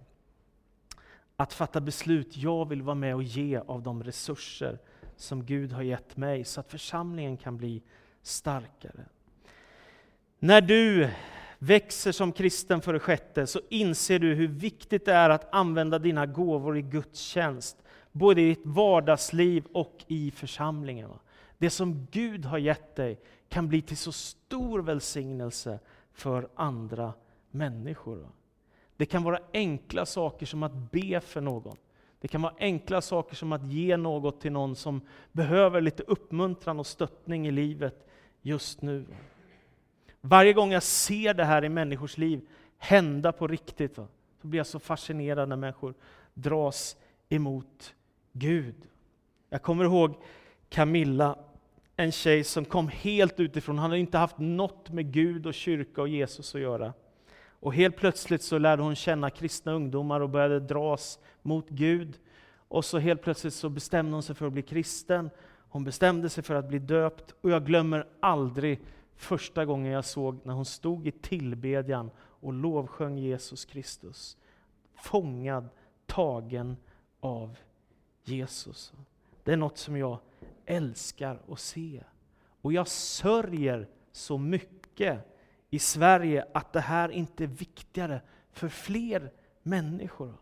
Att 1.35 1.53
fatta 1.53 1.81
beslut, 1.81 2.37
jag 2.37 2.69
vill 2.69 2.81
vara 2.81 2.95
med 2.95 3.15
och 3.15 3.23
ge 3.23 3.57
av 3.57 3.83
de 3.83 4.03
resurser 4.03 4.79
som 5.15 5.45
Gud 5.45 5.71
har 5.71 5.81
gett 5.81 6.17
mig, 6.17 6.43
så 6.43 6.59
att 6.59 6.71
församlingen 6.71 7.37
kan 7.37 7.57
bli 7.57 7.81
starkare. 8.21 9.05
När 10.39 10.61
du 10.61 11.09
växer 11.59 12.11
som 12.11 12.31
kristen 12.31 12.81
för 12.81 12.93
det 12.93 12.99
sjätte, 12.99 13.47
så 13.47 13.61
inser 13.69 14.19
du 14.19 14.33
hur 14.33 14.47
viktigt 14.47 15.05
det 15.05 15.13
är 15.13 15.29
att 15.29 15.53
använda 15.53 15.99
dina 15.99 16.25
gåvor 16.25 16.77
i 16.77 16.81
Guds 16.81 17.19
tjänst, 17.19 17.82
både 18.13 18.41
i 18.41 18.49
ditt 18.49 18.65
vardagsliv 18.65 19.65
och 19.73 20.05
i 20.07 20.31
församlingen. 20.31 21.09
Det 21.57 21.69
som 21.69 22.07
Gud 22.11 22.45
har 22.45 22.57
gett 22.57 22.95
dig 22.95 23.19
kan 23.49 23.67
bli 23.67 23.81
till 23.81 23.97
så 23.97 24.11
stor 24.11 24.79
välsignelse 24.79 25.79
för 26.13 26.47
andra 26.55 27.13
människor. 27.51 28.27
Det 28.97 29.05
kan 29.05 29.23
vara 29.23 29.39
enkla 29.53 30.05
saker 30.05 30.45
som 30.45 30.63
att 30.63 30.91
be 30.91 31.19
för 31.19 31.41
någon. 31.41 31.77
Det 32.19 32.27
kan 32.27 32.41
vara 32.41 32.53
enkla 32.59 33.01
saker 33.01 33.35
som 33.35 33.51
att 33.51 33.67
ge 33.67 33.97
något 33.97 34.41
till 34.41 34.51
någon 34.51 34.75
som 34.75 35.01
behöver 35.31 35.81
lite 35.81 36.03
uppmuntran 36.03 36.79
och 36.79 36.87
stöttning 36.87 37.47
i 37.47 37.51
livet 37.51 38.07
just 38.41 38.81
nu. 38.81 39.05
Varje 40.21 40.53
gång 40.53 40.71
jag 40.71 40.83
ser 40.83 41.33
det 41.33 41.45
här 41.45 41.65
i 41.65 41.69
människors 41.69 42.17
liv 42.17 42.47
hända 42.77 43.31
på 43.31 43.47
riktigt, 43.47 43.95
så 43.95 44.07
blir 44.41 44.59
jag 44.59 44.67
så 44.67 44.79
fascinerad 44.79 45.49
när 45.49 45.55
människor 45.55 45.93
dras 46.33 46.97
emot 47.29 47.95
Gud. 48.33 48.75
Jag 49.49 49.61
kommer 49.61 49.85
ihåg 49.85 50.15
Camilla, 50.69 51.35
en 51.95 52.11
tjej 52.11 52.43
som 52.43 52.65
kom 52.65 52.87
helt 52.87 53.39
utifrån, 53.39 53.77
Hon 53.77 53.83
hade 53.83 53.99
inte 53.99 54.17
haft 54.17 54.37
något 54.37 54.89
med 54.89 55.11
Gud 55.11 55.45
och 55.45 55.53
kyrka 55.53 56.01
och 56.01 56.07
Jesus 56.07 56.55
att 56.55 56.61
göra. 56.61 56.93
Och 57.63 57.73
helt 57.73 57.95
plötsligt 57.95 58.41
så 58.41 58.57
lärde 58.57 58.83
hon 58.83 58.95
känna 58.95 59.29
kristna 59.29 59.71
ungdomar 59.73 60.19
och 60.19 60.29
började 60.29 60.59
dras 60.59 61.19
mot 61.41 61.69
Gud. 61.69 62.19
Och 62.67 62.85
så 62.85 62.97
helt 62.97 63.21
plötsligt 63.21 63.53
så 63.53 63.69
bestämde 63.69 64.13
hon 64.13 64.23
sig 64.23 64.35
för 64.35 64.47
att 64.47 64.53
bli 64.53 64.61
kristen. 64.61 65.29
Hon 65.69 65.83
bestämde 65.83 66.29
sig 66.29 66.43
för 66.43 66.55
att 66.55 66.67
bli 66.67 66.79
döpt. 66.79 67.35
Och 67.41 67.49
jag 67.49 67.65
glömmer 67.65 68.07
aldrig 68.19 68.79
första 69.15 69.65
gången 69.65 69.91
jag 69.91 70.05
såg 70.05 70.39
när 70.43 70.53
hon 70.53 70.65
stod 70.65 71.07
i 71.07 71.11
tillbedjan 71.11 72.11
och 72.17 72.53
lovsjöng 72.53 73.17
Jesus 73.17 73.65
Kristus. 73.65 74.37
Fångad, 74.95 75.69
tagen 76.05 76.77
av 77.19 77.57
Jesus. 78.23 78.93
Det 79.43 79.53
är 79.53 79.57
något 79.57 79.77
som 79.77 79.97
jag 79.97 80.19
älskar 80.65 81.39
att 81.49 81.59
se. 81.59 82.03
Och 82.61 82.73
jag 82.73 82.87
sörjer 82.87 83.87
så 84.11 84.37
mycket 84.37 85.19
i 85.69 85.79
Sverige 85.79 86.45
att 86.53 86.73
det 86.73 86.81
här 86.81 87.09
inte 87.09 87.43
är 87.43 87.47
viktigare 87.47 88.21
för 88.51 88.69
fler 88.69 89.31
människor. 89.63 90.37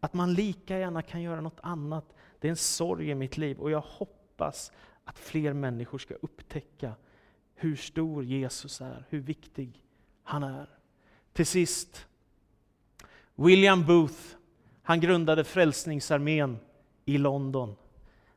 Att 0.00 0.14
man 0.14 0.34
lika 0.34 0.78
gärna 0.78 1.02
kan 1.02 1.22
göra 1.22 1.40
något 1.40 1.60
annat. 1.62 2.14
Det 2.38 2.48
är 2.48 2.50
en 2.50 2.56
sorg 2.56 3.10
i 3.10 3.14
mitt 3.14 3.36
liv 3.36 3.58
och 3.58 3.70
jag 3.70 3.80
hoppas 3.80 4.72
att 5.04 5.18
fler 5.18 5.52
människor 5.52 5.98
ska 5.98 6.14
upptäcka 6.14 6.92
hur 7.54 7.76
stor 7.76 8.24
Jesus 8.24 8.80
är, 8.80 9.06
hur 9.08 9.20
viktig 9.20 9.82
han 10.22 10.42
är. 10.42 10.68
Till 11.32 11.46
sist, 11.46 12.06
William 13.34 13.86
Booth, 13.86 14.36
han 14.82 15.00
grundade 15.00 15.44
Frälsningsarmén 15.44 16.58
i 17.04 17.18
London. 17.18 17.76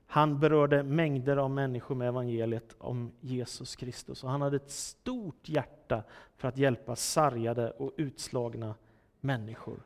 Han 0.07 0.39
berörde 0.39 0.83
mängder 0.83 1.37
av 1.37 1.51
människor 1.51 1.95
med 1.95 2.07
evangeliet 2.07 2.75
om 2.77 3.11
Jesus 3.21 3.75
Kristus. 3.75 4.23
Och 4.23 4.29
han 4.29 4.41
hade 4.41 4.55
ett 4.55 4.71
stort 4.71 5.49
hjärta 5.49 6.03
för 6.37 6.47
att 6.47 6.57
hjälpa 6.57 6.95
sargade 6.95 7.71
och 7.71 7.91
utslagna 7.97 8.75
människor. 9.19 9.79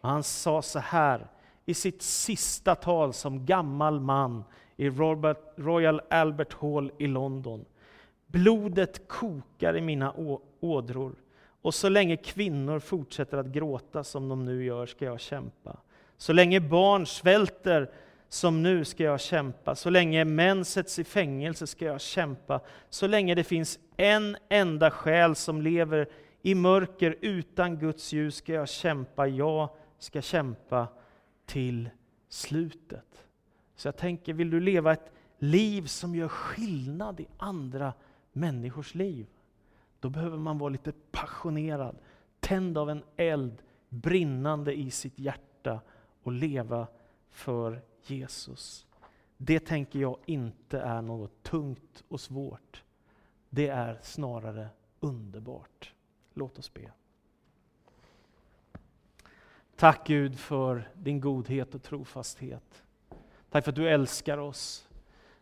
Och 0.00 0.08
han 0.08 0.22
sa 0.22 0.62
så 0.62 0.78
här 0.78 1.26
i 1.64 1.74
sitt 1.74 2.02
sista 2.02 2.74
tal 2.74 3.12
som 3.12 3.46
gammal 3.46 4.00
man 4.00 4.44
i 4.76 4.90
Robert, 4.90 5.38
Royal 5.56 6.00
Albert 6.10 6.52
Hall 6.52 6.92
i 6.98 7.06
London. 7.06 7.64
Blodet 8.26 9.08
kokar 9.08 9.76
i 9.76 9.80
mina 9.80 10.14
ådror 10.60 11.14
och 11.62 11.74
så 11.74 11.88
länge 11.88 12.16
kvinnor 12.16 12.78
fortsätter 12.78 13.38
att 13.38 13.46
gråta 13.46 14.04
som 14.04 14.28
de 14.28 14.44
nu 14.44 14.64
gör 14.64 14.86
ska 14.86 15.04
jag 15.04 15.20
kämpa. 15.20 15.76
Så 16.22 16.32
länge 16.32 16.60
barn 16.60 17.06
svälter 17.06 17.90
som 18.28 18.62
nu 18.62 18.84
ska 18.84 19.04
jag 19.04 19.20
kämpa. 19.20 19.74
Så 19.74 19.90
länge 19.90 20.24
män 20.24 20.64
sätts 20.64 20.98
i 20.98 21.04
fängelse 21.04 21.66
ska 21.66 21.84
jag 21.84 22.00
kämpa. 22.00 22.60
Så 22.90 23.06
länge 23.06 23.34
det 23.34 23.44
finns 23.44 23.78
en 23.96 24.36
enda 24.48 24.90
själ 24.90 25.34
som 25.34 25.62
lever 25.62 26.08
i 26.42 26.54
mörker 26.54 27.16
utan 27.20 27.78
Guds 27.78 28.12
ljus 28.12 28.36
ska 28.36 28.52
jag 28.52 28.68
kämpa. 28.68 29.26
Jag 29.26 29.68
ska 29.98 30.22
kämpa 30.22 30.88
till 31.46 31.90
slutet. 32.28 33.24
Så 33.76 33.88
jag 33.88 33.96
tänker, 33.96 34.32
vill 34.32 34.50
du 34.50 34.60
leva 34.60 34.92
ett 34.92 35.12
liv 35.38 35.86
som 35.86 36.14
gör 36.14 36.28
skillnad 36.28 37.20
i 37.20 37.26
andra 37.38 37.92
människors 38.32 38.94
liv? 38.94 39.26
Då 40.00 40.10
behöver 40.10 40.38
man 40.38 40.58
vara 40.58 40.70
lite 40.70 40.92
passionerad, 41.10 41.96
tänd 42.40 42.78
av 42.78 42.90
en 42.90 43.02
eld, 43.16 43.62
brinnande 43.88 44.74
i 44.74 44.90
sitt 44.90 45.18
hjärta 45.18 45.80
och 46.22 46.32
leva 46.32 46.86
för 47.30 47.82
Jesus. 48.02 48.86
Det 49.36 49.60
tänker 49.60 49.98
jag 49.98 50.18
inte 50.26 50.80
är 50.80 51.02
något 51.02 51.42
tungt 51.42 52.04
och 52.08 52.20
svårt. 52.20 52.82
Det 53.50 53.68
är 53.68 53.98
snarare 54.02 54.68
underbart. 55.00 55.94
Låt 56.34 56.58
oss 56.58 56.74
be. 56.74 56.90
Tack 59.76 60.06
Gud 60.06 60.38
för 60.38 60.88
din 60.94 61.20
godhet 61.20 61.74
och 61.74 61.82
trofasthet. 61.82 62.82
Tack 63.50 63.64
för 63.64 63.72
att 63.72 63.76
du 63.76 63.88
älskar 63.88 64.38
oss. 64.38 64.88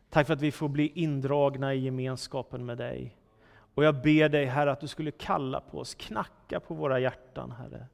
Tack 0.08 0.26
för 0.26 0.34
att 0.34 0.40
vi 0.40 0.52
får 0.52 0.68
bli 0.68 0.92
indragna 0.94 1.74
i 1.74 1.78
gemenskapen 1.78 2.66
med 2.66 2.78
dig. 2.78 3.16
Och 3.74 3.84
jag 3.84 4.02
ber 4.02 4.28
dig 4.28 4.44
Herre 4.44 4.72
att 4.72 4.80
du 4.80 4.88
skulle 4.88 5.10
kalla 5.10 5.60
på 5.60 5.78
oss, 5.78 5.94
knacka 5.94 6.60
på 6.60 6.74
våra 6.74 7.00
hjärtan 7.00 7.50
Herre. 7.50 7.86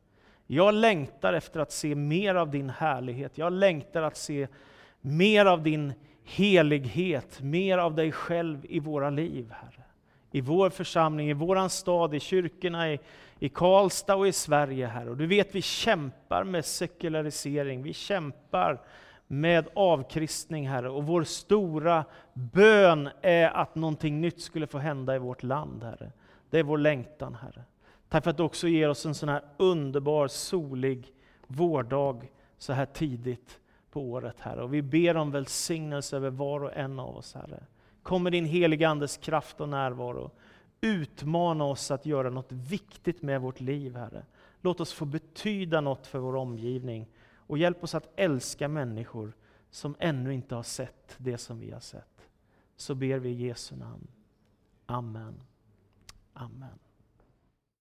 Jag 0.47 0.75
längtar 0.75 1.33
efter 1.33 1.61
att 1.61 1.73
se 1.73 1.95
mer 1.95 2.35
av 2.35 2.51
din 2.51 2.71
härlighet. 2.71 3.39
Jag 3.39 3.53
längtar 3.53 4.03
att 4.03 4.17
se 4.17 4.49
mer 5.01 5.47
av 5.47 5.63
din 5.63 5.93
helighet, 6.25 7.41
mer 7.41 7.79
av 7.79 7.95
dig 7.95 8.13
själv 8.13 8.67
i 8.69 8.81
våra 8.81 9.11
liv, 9.11 9.51
Herre. 9.51 9.85
I 10.31 10.41
vår 10.41 10.71
församling, 10.71 11.31
i 11.31 11.33
vår 11.33 11.69
stad, 11.69 12.15
i 12.15 12.21
kyrkorna, 12.21 12.93
i, 12.93 13.01
i 13.39 13.49
Karlstad 13.49 14.17
och 14.17 14.29
i 14.29 14.33
Sverige, 14.33 14.87
Herre. 14.87 15.11
Och 15.11 15.17
du 15.17 15.27
vet, 15.27 15.55
vi 15.55 15.63
kämpar 15.63 16.45
med 16.45 16.65
sekularisering, 16.65 17.83
vi 17.83 17.93
kämpar 17.93 18.81
med 19.27 19.69
avkristning, 19.75 20.69
Herre. 20.69 20.91
Och 20.91 21.05
vår 21.05 21.25
stora 21.25 22.05
bön 22.33 23.09
är 23.23 23.49
att 23.49 23.75
någonting 23.75 24.21
nytt 24.21 24.41
skulle 24.41 24.67
få 24.67 24.79
hända 24.79 25.17
i 25.17 25.19
vårt 25.19 25.43
land, 25.43 25.85
Herre. 25.85 26.13
Det 26.51 26.59
är 26.59 26.63
vår 26.63 26.79
längtan, 26.79 27.35
Herre. 27.35 27.65
Tack 28.09 28.25
för 28.25 28.31
att 28.31 28.37
du 28.37 28.43
också 28.43 28.69
ger 28.69 28.89
oss 28.89 29.07
en 29.07 29.15
sån 29.15 29.29
här 29.29 29.45
underbar, 29.57 30.29
solig 30.29 31.13
vårdag 31.47 32.31
så 32.59 32.73
här 32.73 32.87
tidigt 32.87 33.61
på 33.91 34.01
året, 34.03 34.41
Herre. 34.41 34.63
Och 34.63 34.75
vi 34.75 34.83
ber 34.83 35.17
om 35.17 35.31
välsignelse 35.31 36.17
över 36.17 36.31
var 36.31 36.61
och 36.61 36.77
en 36.77 37.01
av 37.01 37.17
oss, 37.17 37.35
Herre. 37.35 37.63
Kom 38.03 38.23
med 38.23 38.33
din 38.33 38.45
heliga 38.45 38.89
Andes 38.89 39.17
kraft 39.17 39.61
och 39.61 39.69
närvaro. 39.69 40.31
Utmana 40.81 41.65
oss 41.65 41.91
att 41.91 42.07
göra 42.07 42.31
något 42.31 42.53
viktigt 42.53 43.23
med 43.23 43.41
vårt 43.41 43.61
liv, 43.61 43.97
Herre. 43.97 44.25
Låt 44.61 44.81
oss 44.81 44.93
få 44.93 45.05
betyda 45.05 45.81
något 45.81 46.07
för 46.07 46.19
vår 46.19 46.37
omgivning. 46.37 47.09
Och 47.37 47.59
hjälp 47.59 47.85
oss 47.85 47.95
att 47.95 48.13
älska 48.17 48.69
människor 48.69 49.33
som 49.71 49.97
ännu 49.99 50.35
inte 50.35 50.55
har 50.55 50.63
sett 50.63 51.15
det 51.19 51.39
som 51.39 51.61
vi 51.61 51.71
har 51.71 51.81
sett. 51.81 52.29
Så 52.77 52.95
ber 52.95 53.19
vi 53.19 53.29
i 53.29 53.47
Jesu 53.47 53.77
namn. 53.77 54.09
Amen. 54.87 55.41
Amen. 56.35 56.79